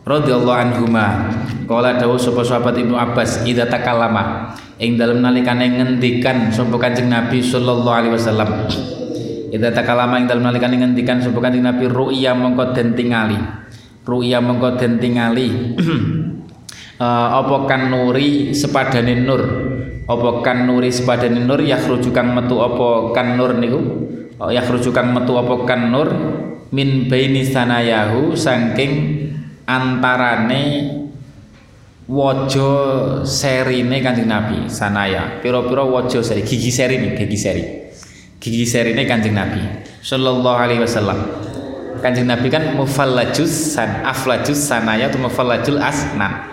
radhiyallahu 0.08 0.56
anhuma. 0.56 1.28
Kala 1.68 2.00
dawuh 2.00 2.16
sapa 2.16 2.40
sahabat 2.40 2.80
Ibnu 2.80 2.96
Abbas 2.96 3.44
idza 3.44 3.68
takallama. 3.68 4.56
Ing 4.80 4.96
dalem 4.96 5.20
nalikane 5.20 5.68
ngendikan 5.68 6.48
sapa 6.48 6.76
Kanjeng 6.80 7.12
Nabi 7.12 7.44
sallallahu 7.44 7.96
alaihi 7.96 8.12
wasallam 8.16 8.48
idza 9.52 9.70
takallama 9.70 10.18
ing 10.18 10.26
dalem 10.26 10.44
nalikane 10.46 10.76
ngendikan 10.80 11.22
sapa 11.22 11.38
Kanjeng 11.38 11.64
Nabi 11.64 11.86
ru'ya 11.86 12.34
mongko 12.34 12.74
den 12.74 12.98
tingali. 12.98 13.38
Ru'ya 14.02 14.38
mongko 14.42 14.78
den 14.78 14.98
tingali. 14.98 15.48
Uh, 16.98 17.28
apa 17.40 17.56
kan 17.70 17.90
nuri 17.90 18.50
sepadane 18.52 19.22
nur? 19.22 19.42
Apa 20.06 20.42
kan 20.42 20.66
nuri 20.66 20.90
sepadane 20.90 21.42
nur? 21.42 21.62
Yakhruju 21.62 22.10
kang 22.10 22.34
metu 22.34 22.58
apa 22.62 23.14
kan 23.14 23.38
nur 23.38 23.54
niku? 23.54 23.80
Yakhruju 24.36 24.90
kang 24.90 25.14
metu 25.14 25.38
apa 25.38 25.54
kan 25.64 25.90
nur? 25.90 26.08
Min 26.74 27.06
baini 27.06 27.46
sanayahu 27.46 28.34
saking 28.34 28.92
antarane 29.70 30.62
waja 32.10 32.72
serine 33.22 34.02
Kanjeng 34.02 34.26
Nabi 34.26 34.66
sanaya. 34.66 35.38
Pira-pira 35.38 35.86
waja 35.86 36.22
seri 36.22 36.42
gigi 36.42 36.74
seri 36.74 36.98
nih 36.98 37.14
gigi 37.14 37.38
seri 37.38 37.85
gigi 38.46 38.62
serine 38.62 39.02
Kanjeng 39.10 39.34
Nabi 39.34 39.58
sallallahu 40.06 40.54
alaihi 40.54 40.78
wasallam 40.78 41.18
Kanjeng 41.98 42.30
Nabi 42.30 42.46
kan 42.46 42.78
mufallajus 42.78 43.74
san 43.74 44.06
aflajus 44.06 44.70
sanaya 44.70 45.10
atau 45.10 45.18
mufallajul 45.18 45.82
asnan 45.82 46.46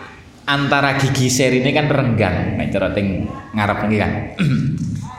antara 0.50 0.98
gigi 0.98 1.30
serine 1.30 1.70
kan 1.70 1.86
renggang 1.86 2.58
nek 2.58 2.74
cara 2.74 2.90
teng 2.98 3.30
ngarep 3.54 3.78
kan 3.86 4.12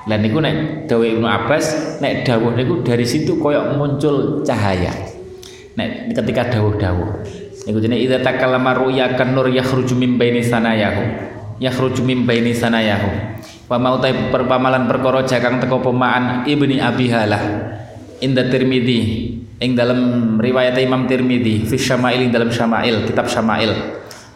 Lah 0.04 0.20
niku 0.20 0.36
nek 0.36 0.84
dawuh 0.84 1.16
Ibnu 1.16 1.24
Abbas, 1.24 1.96
nek 2.04 2.28
dawuh 2.28 2.52
niku 2.52 2.84
dari 2.84 3.08
situ 3.08 3.40
koyok 3.40 3.72
muncul 3.72 4.44
cahaya. 4.44 4.92
Nek 5.80 6.12
ketika 6.12 6.52
dawuh-dawuh. 6.52 7.24
Niku 7.64 7.80
jenenge 7.80 8.04
idza 8.04 8.20
takallama 8.20 8.76
ru'ya 8.76 9.16
kan 9.16 9.32
nur 9.32 9.48
yakhruju 9.48 9.96
min 9.96 10.20
baini 10.20 10.44
sanayahu. 10.44 11.04
Yakhruju 11.56 12.04
min 12.04 12.28
baini 12.28 12.52
sanayahu. 12.52 13.33
Wa 13.64 13.80
mau 13.80 13.96
perpamalan 14.00 14.84
perkara 14.84 15.24
jakang 15.24 15.56
teko 15.56 15.80
pemaan 15.80 16.44
Ibni 16.44 16.80
Abi 16.80 17.08
Halah. 17.08 17.42
Inda 18.20 18.46
Tirmidzi 18.48 19.00
ing 19.60 19.72
dalam 19.72 20.34
riwayat 20.36 20.76
Imam 20.80 21.08
Tirmidzi 21.08 21.64
fi 21.64 21.76
Syama'il 21.80 22.28
ing 22.28 22.32
dalam 22.32 22.52
Syama'il, 22.52 23.08
kitab 23.08 23.28
Syama'il. 23.28 23.72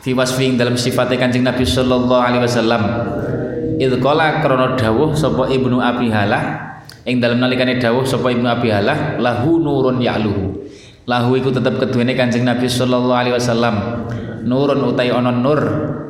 Fi 0.01 0.15
wasfi 0.17 0.49
ing 0.49 0.57
dalam 0.57 0.79
sifatnya 0.79 1.19
Kanjeng 1.21 1.45
Nabi 1.45 1.67
sallallahu 1.67 2.23
alaihi 2.23 2.43
wasallam 2.47 2.83
idh 3.79 3.95
qala 4.03 4.43
krana 4.43 4.75
dawuh 4.75 5.15
sapa 5.15 5.47
Ibnu 5.51 5.79
Abi 5.79 6.11
Halah 6.11 6.77
ing 7.07 7.23
dalem 7.23 7.39
nalikane 7.39 7.79
dawuh 7.79 8.03
sapa 8.03 8.35
Ibnu 8.35 8.47
Abi 8.47 8.75
Halah 8.75 9.19
lahu 9.23 9.63
nurun 9.63 10.03
ya'luhu 10.03 10.67
lahu 11.07 11.31
iku 11.39 11.55
tetep 11.55 11.79
keduwene 11.79 12.19
Kanjeng 12.19 12.43
Nabi 12.43 12.67
sallallahu 12.67 13.17
alaihi 13.17 13.35
wasallam 13.39 13.75
nurun 14.47 14.83
utai 14.83 15.15
ana 15.15 15.31
nur 15.31 15.61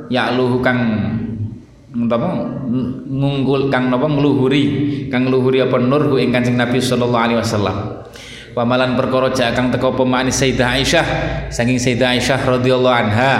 ya'luhu 0.09 0.65
kang 0.65 0.81
napa 1.95 2.61
ngunggul 3.09 3.73
kang 3.73 3.89
napa 3.89 4.05
ngluhuri. 4.05 4.65
Kang 5.09 5.29
ngluhuri 5.29 5.65
apa? 5.65 5.81
Nur 5.81 6.13
ku 6.13 6.17
ing 6.21 6.35
Kanjeng 6.35 6.61
Nabi 6.61 6.83
sallallahu 6.83 7.25
alaihi 7.25 7.41
wasallam. 7.41 7.77
Pamalan 8.53 8.99
perkara 8.99 9.31
jak 9.31 9.55
kang 9.55 9.71
teko 9.71 9.95
pemani 9.95 10.35
Sayyidah 10.35 10.83
Aisyah 10.83 11.07
saking 11.47 11.79
Sayyidah 11.79 12.19
Aisyah 12.19 12.41
radhiyallahu 12.43 12.97
anha. 13.07 13.33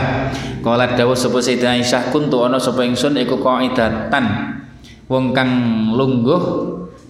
Kala 0.63 0.95
dawuh 0.95 1.19
sapa 1.19 1.43
Sayyidah 1.43 1.75
Aisyah 1.75 2.15
kuntu 2.15 2.47
ana 2.47 2.57
sapa 2.57 2.87
ingsun 2.87 3.19
iku 3.19 3.43
qaidatan. 3.43 4.25
Wong 5.11 5.35
kang 5.35 5.51
lungguh 5.97 6.43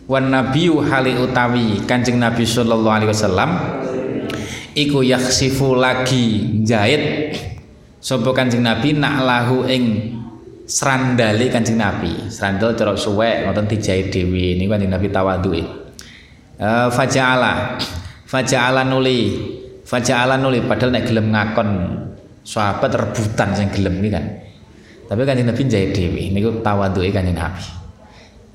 wan 0.08 0.32
nabiyyu 0.32 0.80
hali 0.80 1.20
utawi 1.20 1.84
Kanjeng 1.84 2.16
Nabi 2.16 2.48
sallallahu 2.48 2.96
alaihi 2.96 3.10
wasallam 3.12 3.50
iku 4.72 5.04
yaksifu 5.04 5.76
lagi 5.76 6.58
jahit. 6.64 7.34
Sapa 7.98 8.30
Kanjeng 8.32 8.64
Nabi 8.64 8.96
nak 8.96 9.20
lahu 9.26 9.66
ing 9.68 10.16
serandale 10.68 11.48
Kanjeng 11.48 11.80
Nabi. 11.80 12.28
Serandal 12.28 12.76
cara 12.76 12.92
suwek 12.92 13.48
ngoten 13.48 13.64
dijahit 13.64 14.12
dhewe. 14.12 14.60
Niku 14.60 14.68
Kanjeng 14.76 14.92
Nabi 14.92 15.08
tawadhuke. 15.08 15.64
Uh, 16.60 16.92
faja'ala. 16.92 17.80
Faja'ala 18.28 18.84
nuli. 18.84 19.20
Faja'ala 19.88 20.36
nuli. 20.36 20.60
Padahal 20.68 20.92
nek 20.92 21.08
gelem 21.08 21.32
ngakon 21.32 21.68
sahabat 22.44 22.92
rebutan 22.92 23.56
sing 23.56 23.72
gelem 23.72 24.04
iki 24.04 24.12
kan. 24.12 24.24
Tapi 25.08 25.24
kanjeng 25.24 25.48
Nabi 25.48 25.64
jahit 25.64 25.96
dewi 25.96 26.28
niku 26.28 26.60
tawaduke 26.60 27.08
kanjeng 27.08 27.40
Nabi. 27.40 27.64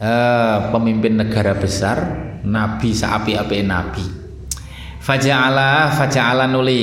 Eh, 0.03 0.58
pemimpin 0.67 1.15
negara 1.15 1.55
besar, 1.55 1.98
nabi 2.43 2.91
saapi-api 2.91 3.63
nabi. 3.63 4.05
Faja'ala 5.00 5.89
faja'ala 5.96 6.46
nuli. 6.46 6.82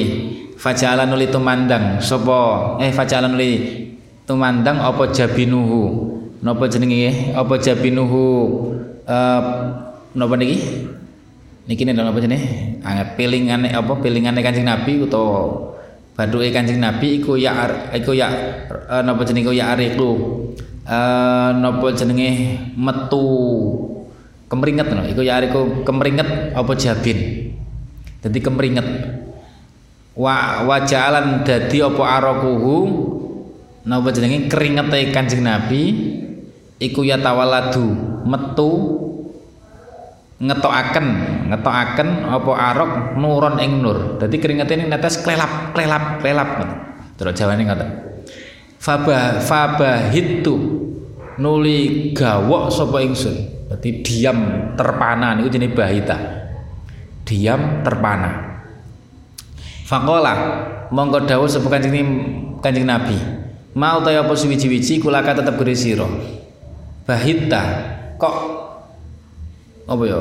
Faja'ala 0.56 1.04
nuli 1.04 1.28
tumandang. 1.28 2.00
Sapa 2.00 2.76
eh 2.80 2.88
faja'ala 2.88 3.28
nuli 3.28 3.50
tumandang 4.30 4.78
apa 4.78 5.10
jabinuhu 5.10 5.82
napa 6.38 6.70
jenenge 6.70 7.34
apa 7.34 7.58
jabinuhu 7.58 8.22
eh 9.02 9.42
napa 10.14 10.34
niki 10.38 10.86
niki 11.66 11.82
nek 11.82 11.98
apa 11.98 12.18
jenenge 12.22 12.78
anget 12.86 13.18
pilingane 13.18 13.74
apa 13.74 13.92
pilingane 13.98 14.38
Kanjeng 14.38 14.70
Nabi 14.70 15.02
utawa 15.02 15.70
Baduke 16.14 16.52
Kanjeng 16.54 16.78
Nabi 16.78 17.18
iku 17.18 17.34
ya 17.34 17.66
iku 17.96 18.14
ya 18.14 18.28
uh, 18.86 19.00
napa 19.00 19.24
jenenge 19.24 19.56
ya 19.56 19.72
ariku. 19.72 20.10
Uh, 20.84 21.50
napa 21.56 21.96
jenenge 21.96 22.60
metu 22.76 23.24
kemeringet 24.52 24.92
no. 24.92 25.06
Iku 25.08 25.24
ya 25.24 25.40
ariku 25.40 25.80
kemeringet 25.80 26.52
apa 26.52 26.72
jabin. 26.76 27.18
Dadi 28.20 28.38
kemeringet. 28.42 28.86
Wa 30.12 30.68
wajalan 30.68 31.40
dadi 31.46 31.80
apa 31.80 32.02
arakuhu 32.04 32.76
napa 33.84 34.12
jenenge 34.12 34.48
keringete 34.50 35.08
Kanjeng 35.12 35.44
Nabi 35.44 35.82
iku 36.80 37.00
ya 37.04 37.20
tawaladu 37.20 37.92
metu 38.28 38.70
ngetokaken 40.40 41.06
ngetokaken 41.52 42.08
apa 42.24 42.52
arok 42.72 42.92
nuron 43.20 43.60
ing 43.60 43.84
nur. 43.84 44.16
Dadi 44.16 44.36
keringete 44.40 44.72
ini 44.76 44.88
netes 44.88 45.20
klelap 45.20 45.76
klelap 45.76 46.24
klelap. 46.24 46.48
Terus 47.20 47.36
jawane 47.36 47.62
ngoten. 47.68 47.88
Faba 48.80 49.44
fabahitu 49.44 50.56
nuli 51.36 52.12
gawok 52.16 52.72
sapa 52.72 53.04
ingsun. 53.04 53.36
Berarti 53.68 54.02
diam 54.02 54.38
terpana 54.74 55.36
niku 55.36 55.52
jenenge 55.52 55.76
bahita. 55.76 56.16
Diam 57.28 57.84
terpana. 57.84 58.48
Faqala 59.84 60.34
monggo 60.88 61.20
dawuh 61.28 61.50
sapa 61.50 61.68
kanjeng 61.68 62.08
kanjeng 62.64 62.88
nabi 62.88 63.39
mau 63.74 64.02
ta 64.02 64.10
apa 64.10 64.32
suwi-wiji 64.34 64.98
kula 64.98 65.22
tetep 65.22 65.54
gede 65.60 65.74
sira. 65.74 66.06
Bahita 67.06 67.62
kok 68.18 68.36
apa 69.86 70.02
ya? 70.06 70.20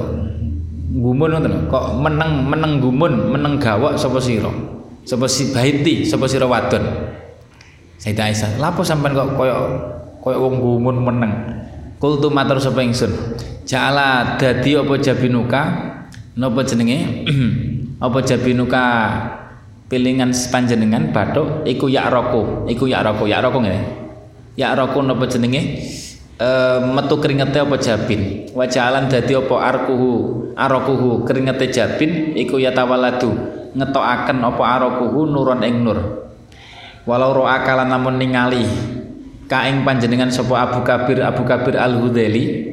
Gumun 0.89 1.29
ngoten 1.38 1.70
kok 1.70 1.86
meneng 2.01 2.50
meneng 2.50 2.82
gumun 2.82 3.13
meneng 3.29 3.62
gawak 3.62 3.98
sapa 3.98 4.18
sira? 4.18 4.50
Sapa 5.06 5.29
si 5.29 5.53
baiti 5.53 6.06
sapa 6.06 6.25
sira 6.25 6.50
wadon? 6.50 6.82
Sayyidah 8.00 8.25
Aisyah 8.32 8.51
lapo 8.58 8.82
sampean 8.82 9.13
kok 9.13 9.38
koyo 9.38 9.56
koyo 10.22 10.38
wong 10.41 10.56
gumun 10.58 10.98
meneng? 11.03 11.34
Kultu 12.00 12.32
matur 12.32 12.58
sapa 12.58 12.79
ingsun? 12.82 13.12
Jala 13.68 14.39
dadi 14.39 14.79
apa 14.79 14.98
jabinuka? 14.98 15.62
Napa 16.39 16.63
jenenge? 16.63 17.27
Apa 18.00 18.24
jabinuka 18.24 18.86
pilingan 19.89 20.31
panjenengan 20.53 21.12
bathuk 21.12 21.65
iku 21.65 21.89
yak 21.89 22.08
roko. 22.13 22.69
Iku 22.69 22.86
yak 22.86 23.03
roko. 23.03 23.25
Yak 23.25 23.43
roko 23.50 23.60
ngene 23.65 24.00
yak 24.60 24.75
roko 24.75 25.00
napa 25.00 25.25
jenenge? 25.31 25.62
Uh, 26.39 26.79
metu 26.96 27.19
keringete 27.19 27.60
apa 27.60 27.75
jabin? 27.75 28.48
Wajalan 28.55 29.12
dadi 29.12 29.36
apa 29.36 29.55
arkuhu? 29.60 30.15
Arakuhu 30.55 31.27
keringete 31.27 31.67
jabin 31.67 32.36
iku 32.36 32.55
ya 32.55 32.72
tawaladu. 32.72 33.31
Ngetokaken 33.75 34.39
apa 34.39 34.63
arakuhu 34.63 35.27
nuron 35.27 35.63
ing 35.67 35.84
nur. 35.84 36.00
Walau 37.03 37.43
ro'a 37.43 37.60
kala 37.67 37.84
namun 37.84 38.15
ningali. 38.15 38.63
Kaing 39.51 39.84
panjenengan 39.84 40.31
sapa 40.31 40.62
Abu 40.62 40.79
Kabir 40.86 41.25
Abu 41.25 41.41
Kabir 41.41 41.75
Al 41.75 41.98
Hudzaili 41.98 42.69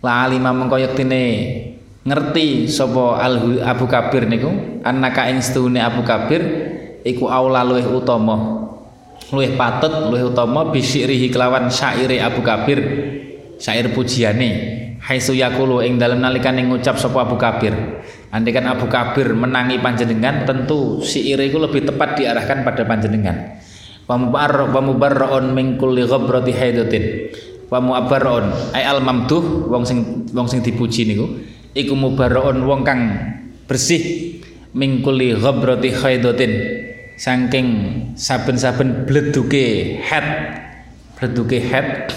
la 0.00 0.24
alima 0.24 0.56
mengko 0.56 0.80
yektine 0.80 1.22
ngerti 2.08 2.64
sapa 2.64 3.20
Abu 3.68 3.84
Kabir 3.84 4.24
niku? 4.24 4.80
Annaka 4.80 5.28
ing 5.28 5.44
setuhune 5.44 5.78
Abu 5.78 6.00
Kabir 6.00 6.40
iku 7.04 7.28
aula 7.28 7.60
luwih 7.62 7.84
utama. 7.84 8.64
Luwih 9.28 9.60
patut 9.60 10.08
luwih 10.08 10.32
utama 10.32 10.72
bisyirihi 10.72 11.28
kelawan 11.28 11.68
syaire 11.68 12.24
Abu 12.24 12.40
Kabir 12.40 12.80
syair 13.60 13.92
pujiane. 13.92 14.80
Haisu 14.98 15.36
yakulu 15.36 15.84
ing 15.84 16.00
dalem 16.00 16.24
nalikane 16.24 16.64
ngucap 16.64 16.96
sapa 16.96 17.28
Abu 17.28 17.36
Kabir. 17.36 17.76
Andikan 18.32 18.64
Abu 18.66 18.88
Kabir 18.88 19.36
menangi 19.36 19.76
panjenengan 19.78 20.48
tentu 20.48 21.04
syair 21.04 21.38
iku 21.44 21.60
lebih 21.60 21.84
tepat 21.84 22.16
diarahkan 22.18 22.64
pada 22.64 22.82
panjenengan. 22.88 23.60
Pamubar 24.08 24.72
pamubarraun 24.72 25.52
min 25.52 25.76
kulli 25.76 26.08
ghabrati 26.08 26.52
haidatin. 26.56 27.04
Pamubarraun 27.68 28.72
ai 28.72 28.88
al 28.88 29.04
mamduh 29.04 29.68
wong 29.68 29.84
sing 29.84 30.24
wong 30.32 30.48
sing 30.48 30.64
dipuji 30.64 31.04
niku 31.04 31.28
iku 31.74 31.92
mubarraun 31.96 32.64
wong 32.64 32.80
kang 32.84 33.00
bersih 33.68 34.36
min 34.72 35.00
kulli 35.04 35.36
ghabrati 35.36 35.90
haidatin 35.92 36.52
saking 37.18 37.68
saben-saben 38.14 39.04
bleduke 39.04 39.98
head 40.00 40.26
bleduke 41.18 41.58
head 41.58 42.14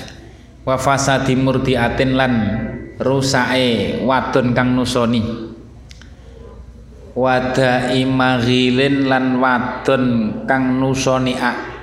wa 0.62 0.78
fasadi 0.78 1.34
murdiatin 1.34 2.14
lan 2.14 2.34
rusake 3.02 3.98
wadon 4.06 4.54
kang 4.54 4.78
nusoni. 4.78 5.50
Wada 7.12 7.92
imagilin 7.92 9.12
lan 9.12 9.42
wadon 9.44 10.06
kang 10.48 10.80
nusoni 10.80 11.36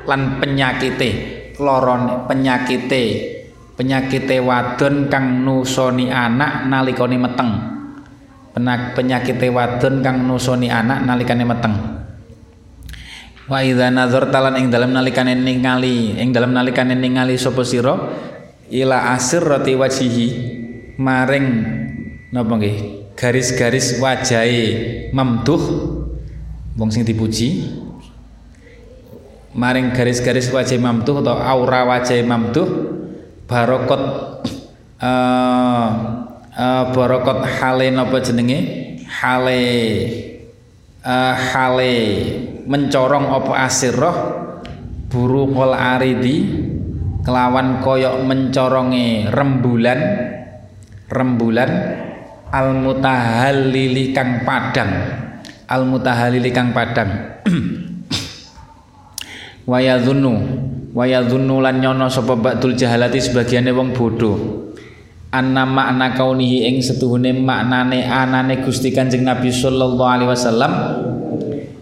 lan 0.09 0.41
penyakite 0.41 1.11
kloron 1.53 2.25
penyakite 2.25 3.03
penyakite 3.79 4.43
wadon 4.43 5.07
kang 5.07 5.47
nusoni 5.47 6.11
anak 6.11 6.67
nalikane 6.67 7.15
meteng. 7.15 7.51
Penyakite 8.99 9.47
wadon 9.55 10.03
kang 10.03 10.27
nusoni 10.27 10.67
anak 10.67 11.07
nalikane 11.07 11.47
meteng. 11.47 11.75
Wa 13.47 13.63
idza 13.63 13.89
nazarta 13.95 14.43
lan 14.43 14.59
ing 14.59 14.69
dalem 14.75 14.91
nalikane 14.91 15.39
ningali 15.39 16.19
ing 16.19 16.35
dalem 16.35 16.51
nalikane 16.51 16.99
ningali 16.99 17.39
sapa 17.39 17.63
sira? 17.63 17.95
Ila 18.69 19.15
asirrati 19.15 19.73
wajhihi 19.79 20.27
maring 20.99 21.47
napa 22.35 22.53
nggih? 22.59 22.77
Garis-garis 23.15 24.03
wajahe 24.03 24.67
mamduh 25.15 25.63
wong 26.75 26.91
sing 26.91 27.07
dipuji. 27.07 27.79
Maring 29.55 29.97
garis-garis 29.97 30.53
wajah 30.53 30.77
mamduh 30.79 31.25
atau 31.25 31.35
aura 31.41 31.83
wajah 31.89 32.21
mamduh 32.23 32.69
barokot 33.49 34.03
uh, 35.01 35.89
uh, 36.53 36.85
barokot 36.93 37.41
hale 37.49 37.89
napa 37.89 38.21
jenenge? 38.21 38.59
Hale 39.09 39.65
uh, 41.03 41.35
hale. 41.35 41.97
Mencorong 42.69 43.33
opo 43.33 43.57
asirroh 43.57 44.17
kol 45.09 45.73
aridi 45.73 46.45
kelawan 47.25 47.81
koyok 47.81 48.21
mencorongi 48.29 49.25
rembulan 49.33 50.01
rembulan 51.09 51.71
al 52.53 52.77
mutahallili 52.77 54.13
kang 54.13 54.45
padang. 54.45 54.93
Al 55.65 55.89
mutahallili 55.89 56.53
kang 56.53 56.77
padang. 56.77 57.41
Wayadhunnu 59.69 60.33
wayadhunnu 60.93 61.61
lan 61.61 61.81
nyono 61.81 62.09
sapa 62.09 62.37
ba'dul 62.39 62.77
jahalati 62.79 63.21
sebagiane 63.21 63.73
wong 63.75 63.93
bodoh. 63.93 64.37
Anna 65.29 65.69
makna 65.69 66.17
kaunihi 66.17 66.65
ing 66.73 66.81
setuhune 66.81 67.37
maknane 67.37 68.09
anane 68.09 68.65
Gusti 68.65 68.89
Kanjeng 68.89 69.29
Nabi 69.29 69.53
sallallahu 69.53 70.09
alaihi 70.09 70.31
wasallam 70.33 70.73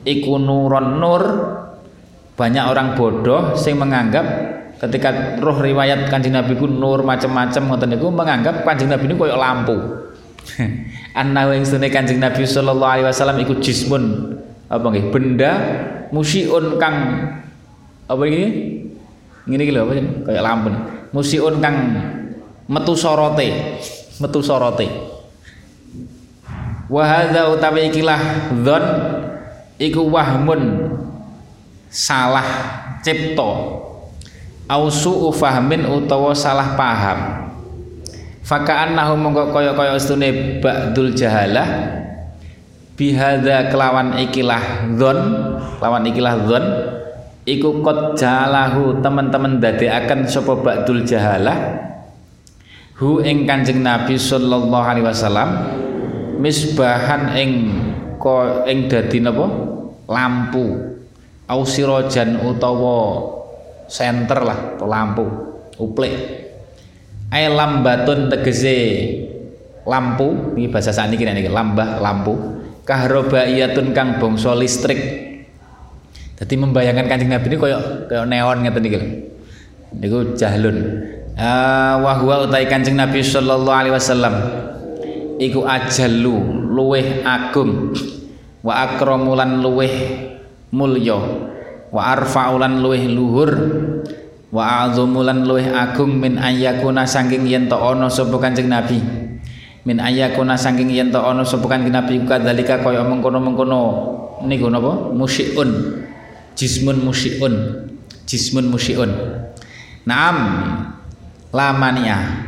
iku 0.03 0.35
nuron 0.43 0.99
nur 0.99 1.23
banyak 2.35 2.65
orang 2.67 2.99
bodoh 2.99 3.55
sing 3.55 3.79
menganggap 3.79 4.27
ketika 4.77 5.41
roh 5.41 5.57
riwayat 5.57 6.13
kanjeng 6.13 6.37
Nabi 6.37 6.53
ku 6.59 6.69
nur 6.69 7.01
macam-macam 7.01 7.63
ngoten 7.65 7.89
niku 7.97 8.13
menganggap 8.13 8.67
kanjeng 8.67 8.93
Nabi 8.93 9.09
ini 9.09 9.15
koyo 9.17 9.39
lampu. 9.39 9.77
Anna 11.21 11.49
ing 11.55 11.65
sune 11.65 11.89
kanjeng 11.89 12.21
Nabi 12.21 12.45
sallallahu 12.45 12.93
alaihi 12.99 13.09
wasallam 13.09 13.39
iku 13.41 13.57
jismun. 13.63 14.37
Apa 14.67 14.91
nggih? 14.91 15.15
Benda 15.15 15.53
musiun 16.11 16.77
kang 16.77 16.97
apa 18.07 18.23
ini 18.27 18.43
ngene 19.47 19.63
iki 19.63 19.73
lho 19.73 19.87
apa 19.87 19.93
kayak 20.27 20.43
lampu 20.43 20.71
musiun 21.15 21.63
kang 21.63 21.77
metu 22.67 22.93
sorote. 22.99 23.79
Metu 24.19 24.41
sorote. 24.43 24.87
Wa 26.87 27.03
hadza 27.03 27.51
utawi 27.51 27.91
ikilah 27.91 28.53
dzon 28.63 28.85
iku 29.77 30.07
wahmun 30.07 30.93
salah 31.91 32.47
cipto 33.03 33.83
ausu 34.71 35.31
ufahmin 35.31 35.87
utawa 35.87 36.35
salah 36.35 36.79
paham. 36.79 37.49
Fakaan 38.47 38.95
nahu 38.95 39.19
mongko 39.19 39.51
kaya 39.51 39.75
kaya 39.75 39.99
stune 39.99 40.63
ba'dul 40.63 41.11
jahalah. 41.19 41.99
Bihadza 42.97 43.69
kelawan 43.69 44.17
ikilah 44.23 44.89
dzon 44.97 45.19
kelawan 45.77 46.05
ikilah 46.09 46.35
dzon 46.49 46.65
iku 47.47 47.81
kot 47.81 48.19
jalahu 48.19 48.99
teman-teman 48.99 49.63
akan 49.63 50.27
sapa 50.27 50.53
ba'dul 50.59 51.07
jahalah? 51.07 51.87
Hu 52.99 53.23
ing 53.23 53.47
Kanjeng 53.47 53.87
Nabi 53.87 54.19
sallallahu 54.19 54.83
alaihi 54.83 55.07
wasallam 55.07 55.51
misbahan 56.43 57.39
ing 57.39 57.51
ko 58.19 58.67
ing 58.67 58.91
dadi 58.91 59.23
napa? 59.23 59.47
Lampu. 60.11 60.97
Ausirojan 61.47 62.43
utawa 62.43 63.23
senter 63.87 64.43
lah 64.43 64.83
lampu 64.83 65.23
uplik 65.79 66.11
ay 67.31 67.47
lambatun 67.47 68.27
tegese 68.27 68.79
lampu 69.87 70.59
ini 70.59 70.67
bahasa 70.67 70.91
saat 70.91 71.15
ini 71.15 71.23
niki 71.23 71.47
lambah 71.47 72.03
lampu. 72.03 72.35
Kahrobaiyatun 72.87 73.91
kang 73.95 74.23
bangsa 74.23 74.55
listrik 74.55 75.26
Jadi 76.37 76.55
membayangkan 76.61 77.09
Kanjeng 77.09 77.33
Nabi 77.33 77.49
ini 77.49 77.57
koyok 77.57 78.13
koyok 78.13 78.27
neon 78.29 78.59
ngeten 78.61 78.85
iki 78.85 78.97
lho. 79.01 79.09
Niku 79.97 80.19
jahlun. 80.37 80.77
Uh, 81.33 81.95
wa 82.05 82.45
utai 82.45 82.69
Kanjeng 82.69 83.01
Nabi 83.01 83.25
sallallahu 83.25 83.73
alaihi 83.73 83.97
wasallam. 83.97 84.35
Iku 85.41 85.65
ajallu 85.65 86.69
luweh 86.77 87.25
agung. 87.25 87.97
Wa 88.61 88.85
akramulan 88.85 89.65
luweh 89.65 89.93
mulya. 90.77 91.17
Wa 91.89 92.13
arfaulan 92.13 92.85
luweh 92.85 93.09
luhur. 93.09 93.53
Wa 94.53 94.85
azumulan 94.85 95.41
luweh 95.49 95.73
agung 95.73 96.21
min 96.21 96.37
ayyakuna 96.37 97.09
saking 97.09 97.49
yen 97.49 97.65
to 97.65 97.81
ana 97.81 98.13
sapa 98.13 98.37
Nabi. 98.61 99.01
Min 99.89 100.05
ayyakuna 100.05 100.61
saking 100.61 100.93
yen 100.93 101.09
to 101.09 101.17
ana 101.17 101.49
sapa 101.49 101.65
Kanjeng 101.65 101.97
Nabi. 101.97 102.21
Kadzalika 102.29 102.85
kaya 102.85 103.01
mengkono-mengkono. 103.09 103.81
Niku 104.45 104.69
napa? 104.69 105.17
Musyiun 105.17 106.05
jismun 106.57 107.05
musyiun 107.05 107.55
jismun 108.27 108.67
musyiun 108.73 109.13
naam. 110.09 110.39
Lamania 111.57 112.45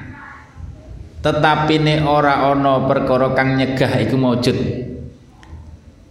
tetapi 1.24 1.80
ne 1.80 2.04
ora 2.04 2.44
ana 2.44 2.84
perkara 2.84 3.32
kang 3.32 3.56
nyegah 3.56 3.88
iku 4.04 4.20
maujud 4.20 4.58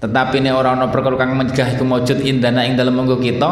tetapi 0.02 0.42
ne 0.42 0.50
ora 0.50 0.74
ana 0.74 0.90
perkara 0.90 1.14
kang 1.20 1.38
nyegah 1.38 1.78
iku 1.78 1.86
maujud 1.86 2.26
indana 2.26 2.66
ing 2.66 2.74
dalem 2.74 2.98
monggo 2.98 3.22
kita. 3.22 3.50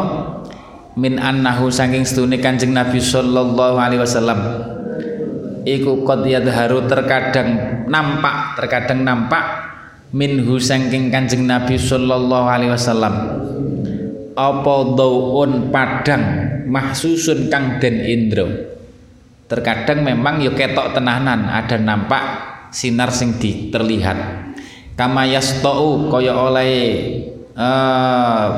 Min 0.96 1.20
annahu 1.20 1.68
saking 1.68 2.08
sedune 2.08 2.40
Kanjeng 2.40 2.72
Nabi 2.72 2.98
sallallahu 2.98 3.76
alaihi 3.76 4.00
wasallam. 4.00 4.40
Iku 5.62 6.02
qad 6.08 6.24
yadharu 6.24 6.88
terkadang 6.88 7.84
nampak 7.86 8.56
terkadang 8.58 9.04
nampak. 9.04 9.44
Minhu 10.10 10.58
saking 10.58 11.12
Kanjeng 11.12 11.44
Nabi 11.46 11.76
sallallahu 11.78 12.46
alaihi 12.48 12.72
wasallam 12.72 13.14
apa 14.36 14.74
daun 14.92 15.72
padang 15.72 16.24
mahsusun 16.68 17.48
kang 17.48 17.80
den 17.80 18.04
indro 18.04 18.76
terkadang 19.46 20.02
memang 20.02 20.42
yo 20.42 20.52
ketok 20.52 20.92
tenanan 20.92 21.46
ada 21.48 21.78
nampak 21.78 22.22
sinar 22.74 23.14
sing 23.14 23.38
di 23.38 23.70
terlihat. 23.70 24.44
Kama 24.96 25.28
yastau 25.28 26.08
kaya 26.08 26.32
oleh 26.34 26.74
uh, 27.52 28.48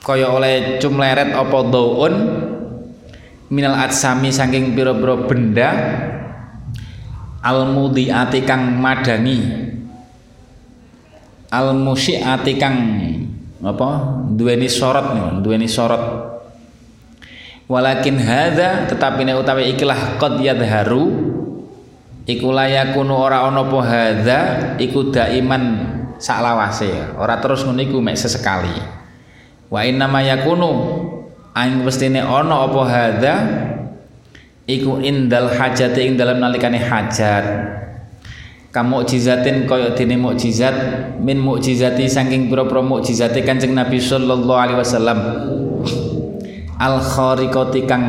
kaya 0.00 0.26
oleh 0.32 0.80
cumleret 0.80 1.32
apa 1.32 1.58
daun? 1.68 2.14
Minal 3.46 3.78
atsami 3.78 4.34
saking 4.34 4.74
pira-pira 4.74 5.22
benda. 5.22 5.70
Almudiati 7.46 8.42
kang 8.42 8.74
madangi 8.82 9.70
al 11.56 11.72
musyiati 11.72 12.60
kang 12.60 12.76
apa? 13.64 13.88
Duweni 14.36 14.68
sorot 14.68 15.16
nih 15.16 15.40
duweni 15.40 15.64
sorot. 15.64 16.36
Walakin 17.66 18.20
hadza 18.20 18.86
tetapi 18.86 19.26
nek 19.26 19.42
utawi 19.42 19.74
ikilah 19.74 20.20
qad 20.22 20.38
yadharu 20.38 21.10
iku 22.28 22.54
layakunu 22.54 23.10
ora 23.10 23.42
ana 23.42 23.66
apa 23.66 23.78
hadza 23.82 24.38
iku 24.78 25.10
daiman 25.10 25.64
saklawase. 26.20 27.16
Ora 27.18 27.42
terus 27.42 27.64
ngono 27.64 27.82
iku 27.82 27.98
mek 27.98 28.14
sesekali. 28.14 28.76
Wa 29.66 29.82
inna 29.82 30.06
ma 30.06 30.22
yakunu 30.22 30.70
aing 31.56 31.82
mestine 31.82 32.22
ana 32.22 32.70
apa 32.70 32.82
hadza 32.86 33.34
iku 34.68 35.02
indal 35.02 35.50
hajati 35.50 36.06
ing 36.06 36.14
dalam 36.14 36.38
nalikane 36.38 36.78
hajat 36.78 37.44
kamukjizatin 38.76 39.64
kaya 39.64 39.96
dene 39.96 40.20
mukjizat 40.20 40.76
min 41.24 41.40
mukjizati 41.40 42.04
saking 42.04 42.52
pira-pira 42.52 42.84
mukjizate 42.84 43.40
Kanjeng 43.40 43.72
Nabi 43.72 43.96
sallallahu 43.96 44.60
alaihi 44.60 44.76
wasallam. 44.76 45.18
Al 46.76 47.00
khariqati 47.00 47.88
kang 47.88 48.04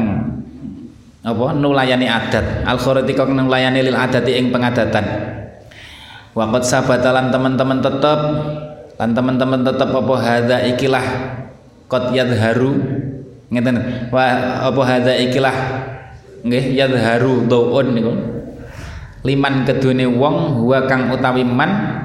apa 1.23 1.55
nulayani 1.55 2.11
adat. 2.11 2.67
Al 2.67 2.75
khariqati 2.75 3.15
kang 3.15 3.31
nulayani 3.31 3.79
lil 3.79 3.95
adati 3.95 4.35
ing 4.35 4.51
pengadatan. 4.51 5.07
Wa 6.35 6.51
qad 6.51 6.67
sabatalan 6.67 7.31
teman-teman 7.31 7.79
tetep 7.79 8.19
lan 8.99 9.09
teman-teman 9.15 9.63
tetep 9.63 9.87
apa 9.87 10.13
hadza 10.19 10.57
ikilah 10.67 11.05
qad 11.87 12.11
yadharu. 12.11 12.75
Ngeten. 13.47 14.11
Wa 14.11 14.67
apa 14.67 14.81
hadza 14.83 15.15
ikilah? 15.15 15.55
Nggih 16.43 16.75
yadharu 16.75 17.47
daun 17.47 17.87
niku 17.95 18.36
liman 19.27 19.67
kedune 19.67 20.07
wong 20.07 20.63
huwa 20.63 20.87
kang 20.87 21.11
utawi 21.11 21.43
man 21.43 21.99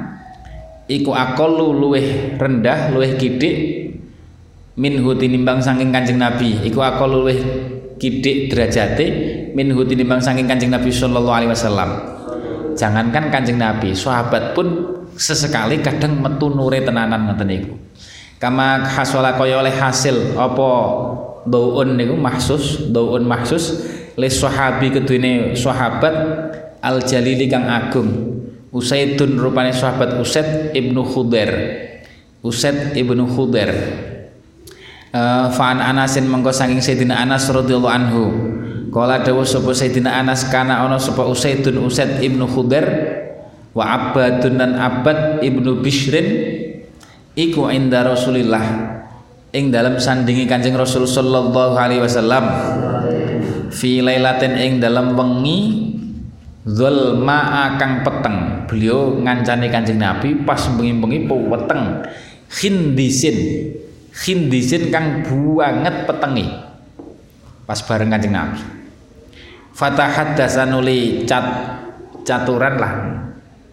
iku 0.90 1.14
aqallu 1.14 1.70
luweh 1.70 2.35
rendah 2.35 2.90
luweh 2.90 3.14
kidik 3.14 3.82
minhu 4.74 5.14
tinimbang 5.14 5.61
saking 5.61 5.92
Kanjeng 5.94 6.18
Nabi. 6.18 6.66
Iku 6.66 6.80
aqallu 6.82 7.22
luweh 7.28 7.38
kidik 8.02 8.50
derajate 8.50 9.06
minhu 9.54 9.87
tinimbang 9.87 10.18
saking 10.18 10.50
Kanjeng 10.50 10.74
Nabi 10.74 10.90
sallallahu 10.90 11.37
alaihi 11.37 11.52
wasallam. 11.52 11.90
Jangankan 12.74 13.30
Kanjeng 13.30 13.61
Nabi 13.61 13.92
sahabat 13.92 14.56
pun 14.56 14.98
sesekali 15.14 15.78
kadang 15.85 16.18
metu 16.18 16.48
nure 16.48 16.80
tenanan 16.82 17.28
ngoten 17.28 17.46
niku. 17.46 17.72
Kama 18.40 18.82
hasala 18.82 19.38
kaya 19.38 19.62
oleh 19.62 19.70
hasil 19.70 20.35
apa 20.35 20.70
daun 21.46 21.94
niku 21.94 22.18
mahsus 22.18 22.90
daun 22.90 23.22
mahsus 23.22 23.87
le 24.18 24.26
sahabi 24.26 24.90
kedune 24.90 25.54
sahabat 25.54 26.14
al 26.82 27.00
jalili 27.06 27.46
kang 27.46 27.70
agung 27.70 28.42
Usaidun 28.72 29.36
rupane 29.36 29.68
sahabat 29.68 30.16
Usaid 30.16 30.72
ibnu 30.72 31.04
Khudair. 31.04 31.52
Usaid 32.40 32.96
ibnu 32.96 33.28
Khudair. 33.28 33.68
Uh, 35.12 35.52
Fa'an 35.52 35.76
Anasin 35.76 36.24
mengko 36.24 36.48
saking 36.48 36.80
Sayyidina 36.80 37.20
Anas 37.20 37.52
radhiyallahu 37.52 37.92
anhu. 37.92 38.22
Kala 38.88 39.20
dawuh 39.20 39.44
sapa 39.44 39.76
Sayyidina 39.76 40.16
Anas 40.16 40.48
kana 40.48 40.80
ana 40.80 40.96
sapa 40.96 41.20
Usaidun 41.28 41.84
Usaid 41.84 42.24
ibnu 42.24 42.48
Khudair 42.48 42.88
wa 43.76 43.92
Abadun 43.92 44.56
dan 44.56 44.72
Abad 44.80 45.44
ibnu 45.44 45.84
Bishrin 45.84 46.28
iku 47.36 47.68
inda 47.68 48.08
Rasulillah 48.08 48.64
ing 49.52 49.68
dalam 49.68 50.00
sandingi 50.00 50.48
Kanjeng 50.48 50.76
Rasul 50.76 51.04
sallallahu 51.04 51.76
alaihi 51.76 52.00
wasallam 52.04 52.44
fi 53.72 54.00
lailatin 54.04 54.56
ing 54.56 54.72
dalam 54.80 55.16
wengi 55.16 55.81
Zulma 56.62 57.70
akang 57.75 58.07
peteng. 58.07 58.68
Beliau 58.70 59.18
ngancani 59.18 59.66
kanjeng 59.66 59.98
Nabi 59.98 60.46
pas 60.46 60.62
bengi-bengi 60.70 61.27
weteng. 61.27 62.07
Khindisin 62.53 63.38
khindisin 64.12 64.92
kang 64.94 65.27
buanget 65.27 66.07
petengi. 66.07 66.46
Pas 67.66 67.81
bareng 67.83 68.12
kanjeng 68.12 68.35
Nabi. 68.37 68.61
Fatahat 69.72 70.38
dasanuli 70.38 71.27
cat 71.27 71.44
caturan 72.22 72.79
lah. 72.79 72.94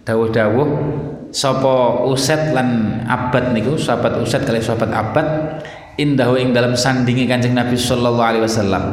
Dawuh-dawuh 0.07 0.69
sopo 1.29 2.09
uset 2.09 2.57
lan 2.57 3.01
abad 3.05 3.53
niku 3.53 3.77
sahabat 3.77 4.17
uset 4.17 4.41
kali 4.41 4.57
sahabat 4.57 4.89
abad 4.89 5.27
indahu 6.01 6.41
ing 6.41 6.57
dalam 6.57 6.73
sandingi 6.73 7.29
kanjeng 7.29 7.53
Nabi 7.53 7.77
sallallahu 7.77 8.29
alaihi 8.33 8.43
wasallam 8.49 8.83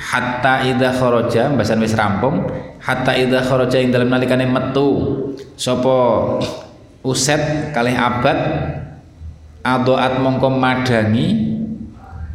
hatta 0.00 0.64
idza 0.64 0.96
kharaja 0.96 1.52
bahasan 1.52 1.84
wis 1.84 1.92
rampung. 1.92 2.48
Hatta 2.80 3.12
idza 3.12 3.44
kharaja 3.44 3.76
ing 3.76 3.92
dalam 3.92 4.08
nalikane 4.08 4.48
metu. 4.48 4.88
Sapa 5.60 5.96
uset 7.04 7.72
kalih 7.76 7.92
abad 7.92 8.38
adoat 9.60 10.24
mongko 10.24 10.48
madangi 10.48 11.52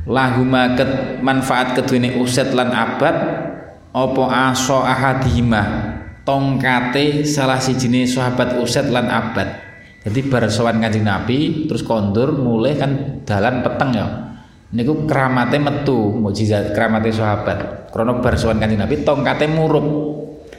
lahuma 0.06 0.78
ket 0.78 1.18
manfaat 1.26 1.74
keduene 1.74 2.22
uset 2.22 2.54
lan 2.54 2.70
abad 2.70 3.16
apa 3.90 4.24
aso 4.54 4.86
ahadihima 4.86 5.94
tongkate 6.22 7.26
salah 7.26 7.58
sijine 7.58 8.06
sahabat 8.06 8.62
uset 8.62 8.94
lan 8.94 9.10
abad. 9.10 9.66
Jadi 10.06 10.30
bar 10.30 10.46
sowan 10.54 10.78
kanjeng 10.78 11.02
Nabi 11.02 11.66
terus 11.66 11.82
kondur 11.82 12.30
mulai 12.38 12.78
kan 12.78 13.26
dalan 13.26 13.66
peteng 13.66 13.90
ya 13.90 14.25
niku 14.74 15.06
keramate 15.06 15.62
metu 15.62 16.16
mukjizat 16.16 16.74
keramate 16.74 17.14
sahabat. 17.14 17.92
Krana 17.94 18.18
bar 18.18 18.34
sowan 18.40 18.58
Kanjeng 18.58 18.82
Nabi 18.82 19.06
tongkate 19.06 19.46
murup. 19.46 19.86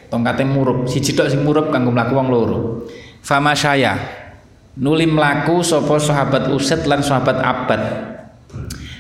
Tongkate 0.07 0.47
murup. 0.47 0.87
Siji 0.87 1.17
tok 1.17 1.33
sing 1.33 1.43
murup 1.43 1.75
kanggo 1.75 1.91
mlaku 1.91 2.13
wong 2.15 2.29
loro. 2.31 2.59
Fama 3.27 3.59
saya 3.59 3.99
nuli 4.79 5.09
mlaku 5.09 5.67
sapa 5.67 5.99
sahabat 5.99 6.53
Usaid 6.55 6.87
lan 6.87 7.03
sahabat 7.03 7.43
Abad. 7.43 7.83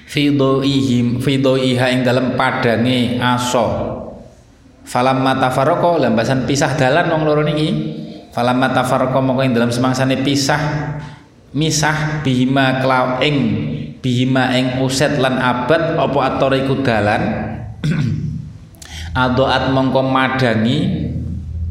Fidoihim 0.06 1.22
fidoiha 1.22 1.92
ing 1.94 2.02
dalam 2.02 2.34
padange 2.34 3.22
aso. 3.22 3.94
Falam 4.86 5.18
matafaroko 5.18 5.98
lambasan 5.98 6.46
pisah 6.46 6.78
dalan 6.78 7.10
wong 7.10 7.22
loro 7.26 7.42
niki. 7.42 7.68
Falam 8.30 8.60
matafaroko 8.60 9.18
mongko 9.18 9.42
ing 9.46 9.52
dalam 9.56 9.72
semangsane 9.72 10.20
pisah 10.20 10.60
misah 11.56 12.20
bihima 12.20 12.84
kelaw 12.84 13.24
ing 13.24 13.36
bihima 14.00 14.52
ing 14.56 14.82
uset 14.84 15.16
lan 15.20 15.38
abad 15.40 15.96
apa 15.96 16.18
atoriku 16.34 16.80
dalan? 16.84 17.22
Adoat 19.16 19.72
mongko 19.72 20.04
madangi 20.04 21.08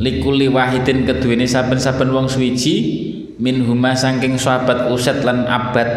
likuli 0.02 0.50
wahidin 0.50 1.06
keduweni 1.06 1.46
saben-saben 1.46 2.10
wong 2.12 2.26
suwiji 2.26 3.06
min 3.40 3.64
huma 3.68 3.96
saking 3.96 4.40
sahabat 4.40 4.92
Usaid 4.92 5.24
lan 5.24 5.48
Abad. 5.48 5.90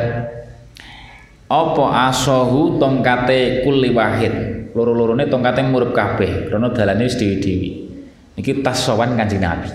Apa 1.48 2.12
asohu 2.12 2.76
tongkate 2.76 3.64
kulli 3.64 3.96
wahid? 3.96 4.32
Loro-lorone 4.76 5.24
tongkate 5.32 5.64
murup 5.64 5.96
kabeh 5.96 6.52
krana 6.52 6.68
dalane 6.68 7.08
wis 7.08 7.16
dewi-dewi. 7.16 7.70
Iki 8.36 8.60
tas 8.60 8.84
sowan 8.84 9.16
Kanjeng 9.16 9.40
Nabi. 9.40 9.72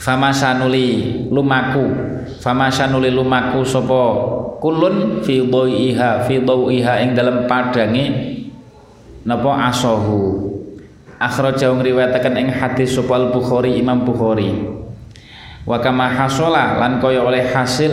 Fama 0.00 0.32
sanuli 0.32 1.26
lumaku 1.28 1.84
fama 2.40 2.72
sanuli 2.72 3.12
lumaku 3.12 3.60
sapa 3.68 4.02
kulun 4.60 5.24
fi 5.24 5.40
dhaiha 5.40 6.28
fi 6.28 6.38
dhaiha 6.38 6.92
ing 7.02 7.16
dalem 7.16 7.48
padange 7.48 8.06
napa 9.24 9.72
asohu. 9.72 10.52
Akhraja 11.20 11.68
ngriwayataken 11.72 12.34
ing 12.40 12.48
hadis 12.48 12.96
sapa 12.96 13.12
Al-Bukhari 13.12 13.76
Imam 13.76 14.08
Bukhari. 14.08 14.56
Wa 15.68 15.76
kama 15.84 16.08
hasala 16.08 16.80
lan 16.80 16.96
kaya 16.96 17.20
oleh 17.20 17.44
hasil 17.44 17.92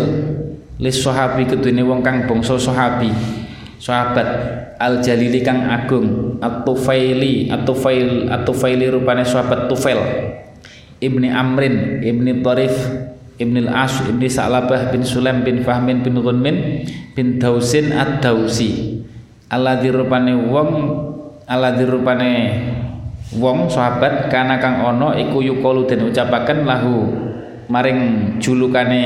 lis 0.79 1.01
sahabi 1.01 1.43
kedune 1.43 1.83
wong 1.83 2.05
kang 2.05 2.29
bangsa 2.29 2.55
sahabi 2.55 3.09
sahabat 3.81 4.29
al 4.77 5.01
jalili 5.01 5.41
kang 5.41 5.65
agung 5.65 6.37
at-tufaili 6.41 7.49
at-tufail 7.49 8.29
at-tufaili 8.29 8.85
rupane 8.93 9.25
sahabat 9.25 9.65
tufail 9.65 9.97
ibni 11.01 11.29
amrin 11.33 12.01
ibni 12.05 12.41
tarif 12.45 12.73
ibni 13.37 13.65
al-as 13.65 14.01
ibni 14.05 14.25
sa'labah 14.29 14.89
bin 14.89 15.05
sulaim 15.05 15.45
bin 15.45 15.61
fahmin 15.61 16.01
bin 16.01 16.17
ghunmin 16.19 16.85
bin 17.13 17.37
dausin 17.37 17.93
ad-dausi. 17.93 19.01
Alladzi 19.47 19.95
rupane 19.95 20.35
wong 20.51 20.69
alladzi 21.47 21.87
rupane 21.87 22.31
wong 23.39 23.71
sahabat 23.71 24.27
kana 24.27 24.59
kang 24.59 24.83
ana 24.83 25.15
iku 25.15 25.39
yukalu 25.39 25.87
den 25.87 26.11
ucapaken 26.11 26.67
lahu 26.67 26.95
maring 27.71 28.35
julukane 28.43 29.03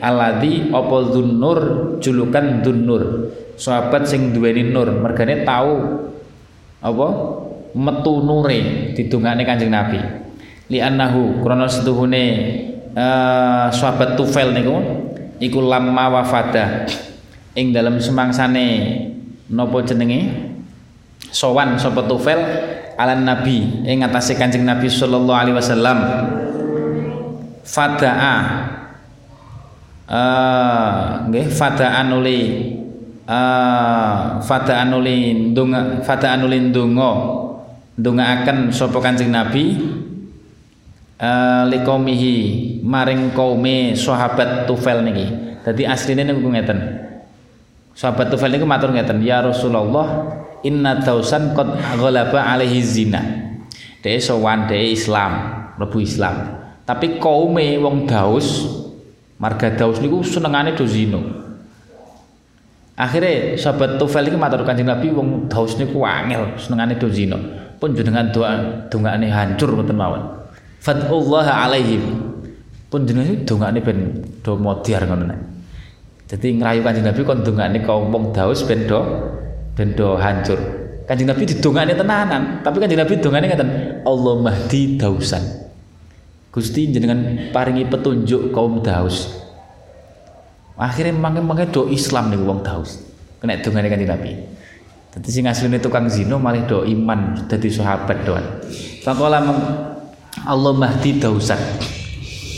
aladi 0.00 0.72
apa 0.72 0.96
dunnur 1.12 1.58
julukan 2.00 2.64
dunnur. 2.64 3.28
Sahabat 3.60 4.08
sing 4.08 4.32
duweni 4.32 4.72
nur 4.72 4.88
mergane 4.96 5.44
tahu 5.44 5.74
apa? 6.80 7.08
Metu 7.72 8.20
nure 8.20 8.92
didungane 8.92 9.44
Kanjeng 9.48 9.72
Nabi. 9.72 10.00
Li 10.68 10.80
annahu 10.80 11.40
krana 11.40 11.68
setuhune 11.68 12.24
uh, 12.94 13.66
sahabat 13.72 14.14
Tufail 14.16 14.52
niku 14.56 14.76
iku 15.42 15.58
lamma 15.64 16.08
wafada 16.08 16.86
ing 17.56 17.74
dalam 17.74 17.98
semangsane 17.98 18.66
napa 19.52 19.84
jenenge? 19.84 20.52
Sowan 21.32 21.80
sapa 21.80 22.04
Tufail 22.04 22.40
ala 23.00 23.16
Nabi 23.16 23.84
ing 23.88 24.04
atase 24.04 24.36
Kanjeng 24.36 24.68
Nabi 24.68 24.88
sallallahu 24.88 25.38
alaihi 25.40 25.56
wasallam. 25.56 25.98
Fadaa. 27.64 28.36
Eh 30.12 31.00
nggih 31.30 31.46
fadaan 31.48 32.12
uli 32.12 32.40
uh, 33.24 34.36
fadaan 34.44 34.92
uli 34.92 35.50
ndonga 35.52 36.04
fadaan 36.04 36.44
uli 36.44 36.68
ndonga. 36.68 37.40
Ndongaaken 37.92 38.72
sapa 38.72 39.04
Kanjeng 39.04 39.28
Nabi 39.28 39.76
uh, 41.20 41.64
liqaumihi 41.68 42.34
maring 42.80 43.34
kaume 43.36 43.98
sahabat 43.98 44.64
Tufail 44.64 45.04
niki. 45.04 45.26
Dadi 45.66 45.82
asline 45.84 46.24
niku 46.24 46.48
ngeten. 46.48 46.78
Sahabat 47.92 48.32
Tufail 48.32 48.56
niku 48.56 48.64
matur 48.64 48.94
ngeten, 48.94 49.20
"Ya 49.20 49.42
Rasulullah, 49.42 50.40
inna 50.64 51.02
dausan 51.02 51.52
qad 51.52 51.76
ghalaba 51.98 52.56
alaihi 52.56 52.80
zina." 52.80 53.20
Dhewe 54.02 54.18
sowan 54.18 54.66
dhewe 54.66 54.90
Islam, 54.90 55.32
mlebu 55.78 56.02
Islam 56.02 56.62
tapi 56.82 57.22
kaume 57.22 57.78
wong 57.78 58.10
Daus 58.10 58.66
marga 59.38 59.70
Daus 59.74 60.02
niku 60.02 60.20
senengane 60.26 60.74
do 60.74 60.84
zina 60.86 61.18
akhirnya 62.98 63.56
sahabat 63.56 63.96
Tufail 63.96 64.28
iki 64.28 64.38
matur 64.38 64.66
Kanjeng 64.66 64.90
Nabi 64.90 65.14
wong 65.14 65.46
Daus 65.46 65.78
niku 65.78 66.02
angel 66.02 66.58
senengane 66.58 66.98
do 66.98 67.06
zina 67.08 67.38
pun 67.78 67.94
jenengan 67.94 68.30
doa 68.30 68.52
dongane 68.90 69.30
hancur 69.30 69.74
ngoten 69.74 69.96
mawon 69.96 70.22
fadullah 70.82 71.46
alaihim 71.46 72.34
pun 72.90 73.06
jenengan 73.06 73.46
dongane 73.46 73.78
ben 73.78 74.26
do 74.42 74.58
modiar 74.58 75.06
ngono 75.06 75.30
nek 75.30 75.40
jadi 76.26 76.48
ngerayu 76.58 76.80
Kanjeng 76.82 77.06
Nabi 77.06 77.20
kon 77.22 77.40
dongane 77.46 77.78
kaum 77.86 78.10
wong 78.10 78.34
Daus 78.34 78.66
ben 78.66 78.90
do 78.90 79.00
ben 79.78 79.94
do 79.94 80.18
hancur 80.18 80.58
Kanjeng 81.06 81.30
Nabi 81.30 81.46
didongane 81.46 81.94
tenanan 81.94 82.66
tapi 82.66 82.82
Kanjeng 82.82 83.00
Nabi 83.00 83.14
dongane 83.22 83.46
ngaten 83.46 83.70
Allah 84.02 84.34
mahdi 84.42 84.98
dausan 84.98 85.62
Gusti 86.52 86.92
jenengan 86.92 87.48
paringi 87.48 87.88
petunjuk 87.88 88.52
kaum 88.52 88.84
Daus. 88.84 89.40
Akhirnya 90.76 91.16
makin 91.16 91.72
do 91.72 91.88
Islam 91.88 92.28
nih 92.28 92.44
wong 92.44 92.60
Daus. 92.60 93.00
Kena 93.40 93.56
dongane 93.64 93.88
kan 93.88 93.96
Nabi. 93.96 94.36
Dadi 95.16 95.28
sing 95.32 95.48
asline 95.48 95.80
tukang 95.80 96.12
zino 96.12 96.36
malah 96.36 96.68
do 96.68 96.84
iman 96.84 97.48
dadi 97.48 97.72
sahabat 97.72 98.28
doan. 98.28 98.44
Faqala 99.00 99.40
Allah 100.40 100.72
Mahdi 100.72 101.20
Dausan. 101.20 101.60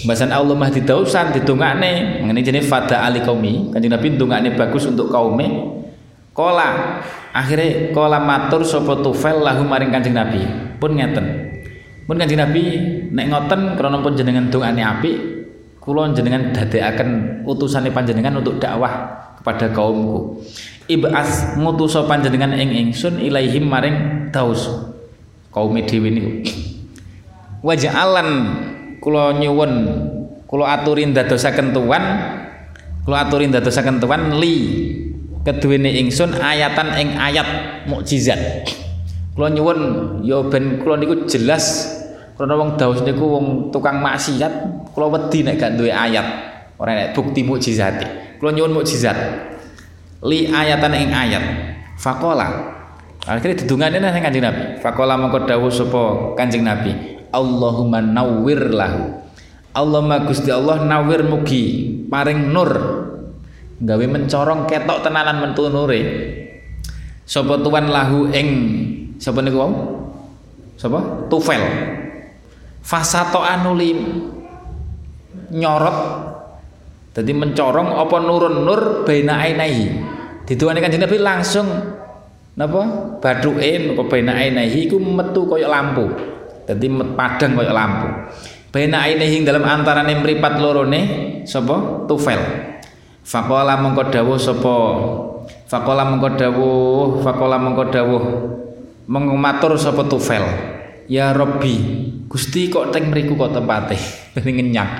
Bahasan 0.05 0.31
Allah 0.31 0.55
Mahdi 0.55 0.85
Dausan 0.87 1.35
didongakne 1.35 2.23
mengenai 2.23 2.45
jenis 2.45 2.71
fada 2.71 3.03
ali 3.03 3.25
kaumi. 3.25 3.75
Kanjeng 3.75 3.91
Nabi 3.91 4.15
dongakne 4.15 4.55
bagus 4.55 4.87
untuk 4.87 5.11
kaumnya. 5.11 5.51
Kola 6.35 7.03
akhirnya 7.35 7.91
kola 7.91 8.23
matur 8.23 8.63
sopo 8.63 9.03
tufel 9.03 9.43
lahu 9.43 9.67
maring 9.67 9.91
kanjeng 9.91 10.15
Nabi 10.15 10.47
pun 10.79 10.95
ngeten 10.95 11.27
pun 12.07 12.15
kanjeng 12.15 12.39
Nabi 12.39 12.63
nek 13.11 13.27
ngoten 13.27 13.61
krana 13.75 13.99
pun 13.99 14.15
jenengan 14.15 14.47
dongane 14.47 14.83
apik 14.87 15.17
kula 15.83 16.15
jenengan 16.15 16.55
dadekaken 16.55 17.43
utusane 17.43 17.91
panjenengan 17.91 18.39
untuk 18.39 18.63
dakwah 18.63 19.19
kepada 19.43 19.67
kaumku 19.75 20.39
ibas 20.87 21.59
ngutus 21.59 21.99
panjenengan 22.07 22.55
ing 22.55 22.89
ingsun 22.89 23.19
ilaihim 23.19 23.67
maring 23.67 24.31
daus 24.31 24.71
kaum 25.51 25.75
dhewe 25.75 26.09
niku 26.15 26.31
waja'alan 27.65 28.29
kula 29.01 29.41
nyuwun 29.41 29.73
kula 30.45 30.77
aturin 30.77 31.17
dadosaken 31.17 31.73
tuan 31.73 32.05
kula 33.09 33.25
aturin 33.25 33.49
dadosaken 33.49 34.05
tuan 34.05 34.37
li 34.37 34.57
keduwene 35.41 35.89
ingsun 36.05 36.37
ayatan 36.37 36.93
ing 37.01 37.17
ayat 37.17 37.49
mukjizat 37.89 38.69
kula 39.33 39.49
nyuwun 39.49 39.81
ya 40.21 40.45
ben 40.45 40.85
kula 40.85 41.01
niku 41.01 41.25
jelas 41.25 41.95
karena 42.35 42.59
wong 42.59 42.75
Daus 42.75 42.99
niku 43.07 43.31
wong 43.31 43.47
tukang 43.71 44.03
maksiat, 44.03 44.51
kula 44.91 45.07
wedi 45.07 45.47
nek 45.47 45.55
gak 45.55 45.79
duwe 45.79 45.95
ayat, 45.95 46.27
ora 46.83 46.91
nek 46.91 47.09
bukti 47.15 47.47
mukjizat. 47.47 47.95
Kula 48.43 48.51
nyuwun 48.51 48.75
mukjizat. 48.75 49.15
Li 50.27 50.51
ayatan 50.51 50.99
ing 50.99 51.15
ayat. 51.15 51.45
Faqala. 51.95 52.75
Akhirnya 53.23 53.63
didungane 53.63 54.03
nang 54.03 54.19
Kanjeng 54.19 54.45
Nabi. 54.45 54.63
Faqala 54.83 55.15
mongko 55.15 55.47
dawuh 55.47 55.71
Kanjeng 56.35 56.67
Nabi, 56.67 57.23
Allahumma 57.35 57.99
nawwir 57.99 58.71
lahu. 58.71 59.19
Allahumma 59.75 60.23
Gusti 60.23 60.55
Allah 60.55 60.87
nawwir 60.87 61.27
mugi 61.27 61.91
paring 62.07 62.55
nur. 62.55 62.71
Gawe 63.83 64.05
mencorong 64.07 64.71
ketok 64.71 65.03
tenanan 65.03 65.43
mentu 65.43 65.67
nure. 65.67 66.01
Sapa 67.27 67.59
tuan 67.59 67.91
lahu 67.91 68.31
ing 68.31 68.49
sapa 69.19 69.43
niku 69.43 69.59
wau? 69.59 69.73
Sapa? 70.79 71.27
Tufel. 71.27 71.59
Fasato 72.87 73.43
anulim 73.43 74.31
nyorot. 75.51 75.99
Jadi 77.15 77.31
mencorong 77.35 77.99
apa 77.99 78.17
nurun 78.23 78.67
nur 78.67 78.83
baina 79.07 79.39
ainahi 79.43 79.87
dituane 80.51 80.83
kanjeng 80.83 81.03
Nabi 81.03 81.19
langsung 81.23 81.67
napa? 82.59 82.83
Baduke 83.23 83.91
napa 83.91 84.03
baina 84.07 84.35
ainahi 84.35 84.91
iku 84.91 84.99
metu 84.99 85.47
kaya 85.47 85.71
lampu 85.71 86.11
dadi 86.65 86.87
padang 87.17 87.53
kaya 87.57 87.73
lampu. 87.73 88.09
Baina 88.75 89.07
ainahi 89.07 89.47
dalam 89.47 89.63
antarane 89.63 90.19
mripat 90.19 90.59
lorone 90.59 91.01
sapa? 91.47 92.05
Tufel. 92.11 92.41
Faqala 93.23 93.79
mengko 93.79 94.11
dawuh 94.11 94.35
sapa? 94.35 94.77
Faqala 95.71 96.03
mengko 96.11 96.29
dawuh 96.35 97.23
faqala 97.23 97.57
mengko 97.63 97.87
mengumatur 99.07 99.79
sapa 99.79 100.03
tufel? 100.11 100.43
Ya 101.07 101.37
Robbi 101.37 101.77
Gusti 102.27 102.67
kok 102.67 102.91
teng 102.91 103.15
mriku 103.15 103.39
kok 103.39 103.55
tempate 103.55 103.95
ben 104.35 104.43
ngenyang. 104.59 104.91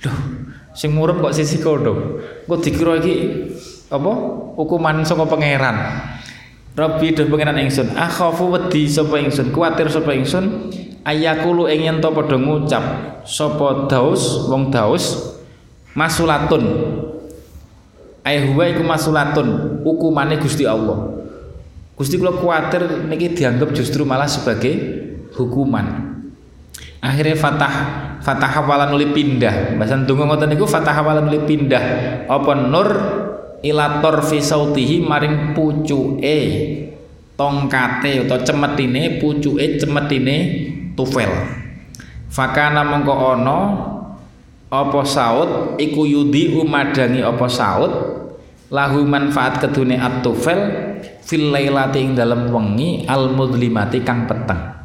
Loh, 0.00 0.16
sing 0.72 0.96
murem 0.96 1.20
kok 1.20 1.36
sisi 1.36 1.60
kodo. 1.60 2.24
Kok 2.48 2.60
dikira 2.64 2.96
iki 2.96 3.14
apa? 3.92 4.12
Hukuman 4.56 5.04
saka 5.04 5.28
pangeran. 5.28 5.76
Rabbi 6.72 7.12
do 7.12 7.28
pangeran 7.28 7.60
ingsun, 7.60 7.92
akhafu 7.98 8.48
wedi 8.48 8.88
sapa 8.88 9.20
ingsun, 9.20 9.52
kuwatir 9.52 9.92
sapa 9.92 10.16
ingsun 10.16 10.72
ayakulu 11.04 11.68
ing 11.70 11.86
yen 11.86 11.96
to 11.98 12.08
padha 12.12 12.36
ngucap 12.36 12.84
sapa 13.24 13.86
daus? 13.88 14.48
Wong 14.48 14.68
daus? 14.72 15.36
Masulatun. 15.96 16.64
Ayhuwa 18.20 18.68
iku 18.68 18.84
masulatun, 18.84 19.80
hukumane 19.80 20.36
Gusti 20.36 20.68
Allah. 20.68 21.24
Gusti 21.96 22.20
kula 22.20 22.36
kuwatir 22.36 23.08
niki 23.08 23.32
dianggap 23.32 23.72
justru 23.72 24.04
malah 24.04 24.28
sebagai 24.28 24.72
hukuman. 25.36 26.16
Akhirnya 27.00 27.36
fatah 27.36 27.74
fatah 28.20 28.50
hawalan 28.60 28.92
nuli 28.92 29.12
pindah. 29.12 29.76
Bahasa 29.80 29.96
tunggu 30.04 30.28
ngoten 30.28 30.52
niku 30.52 30.68
fatah 30.68 30.92
hawalan 30.92 31.28
nuli 31.28 31.44
pindah. 31.48 31.84
Apa 32.28 32.52
nur 32.56 32.88
ilator 33.64 34.20
fi 34.24 34.40
sautihi 34.40 35.00
maring 35.04 35.56
pucuke 35.56 36.38
tongkate 37.40 38.28
utawa 38.28 38.44
cemetine 38.44 39.16
pucuke 39.16 39.80
cemetine 39.80 40.36
tufel. 40.92 41.32
Fakana 42.28 42.84
mongko 42.84 43.14
ana 43.32 43.58
apa 44.68 45.00
saut 45.08 45.80
iku 45.80 46.04
yudi 46.04 46.52
umadangi 46.52 47.24
apa 47.24 47.48
saut 47.48 47.92
lahu 48.68 49.02
manfaat 49.08 49.58
kedune 49.64 49.96
at-tufel 49.96 50.60
fil 51.24 51.48
lailati 51.48 52.04
ing 52.04 52.12
dalem 52.12 52.52
wengi 52.52 53.08
al 53.08 53.32
mudlimati 53.32 54.04
kang 54.04 54.28
peteng. 54.28 54.76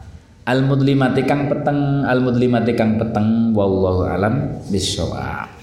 Al 0.48 0.64
mudlimati 0.64 1.28
kang 1.28 1.52
peteng 1.52 2.08
al 2.08 2.24
mudlimati 2.24 2.72
kang 2.72 2.96
peteng 2.96 3.52
wallahu 3.52 4.08
alam 4.08 4.64
bisawab 4.72 5.55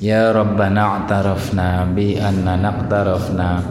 يا 0.00 0.32
ربنا 0.32 0.80
اعترفنا 0.84 1.84
بأننا 1.96 2.68
اقترفنا 2.68 3.62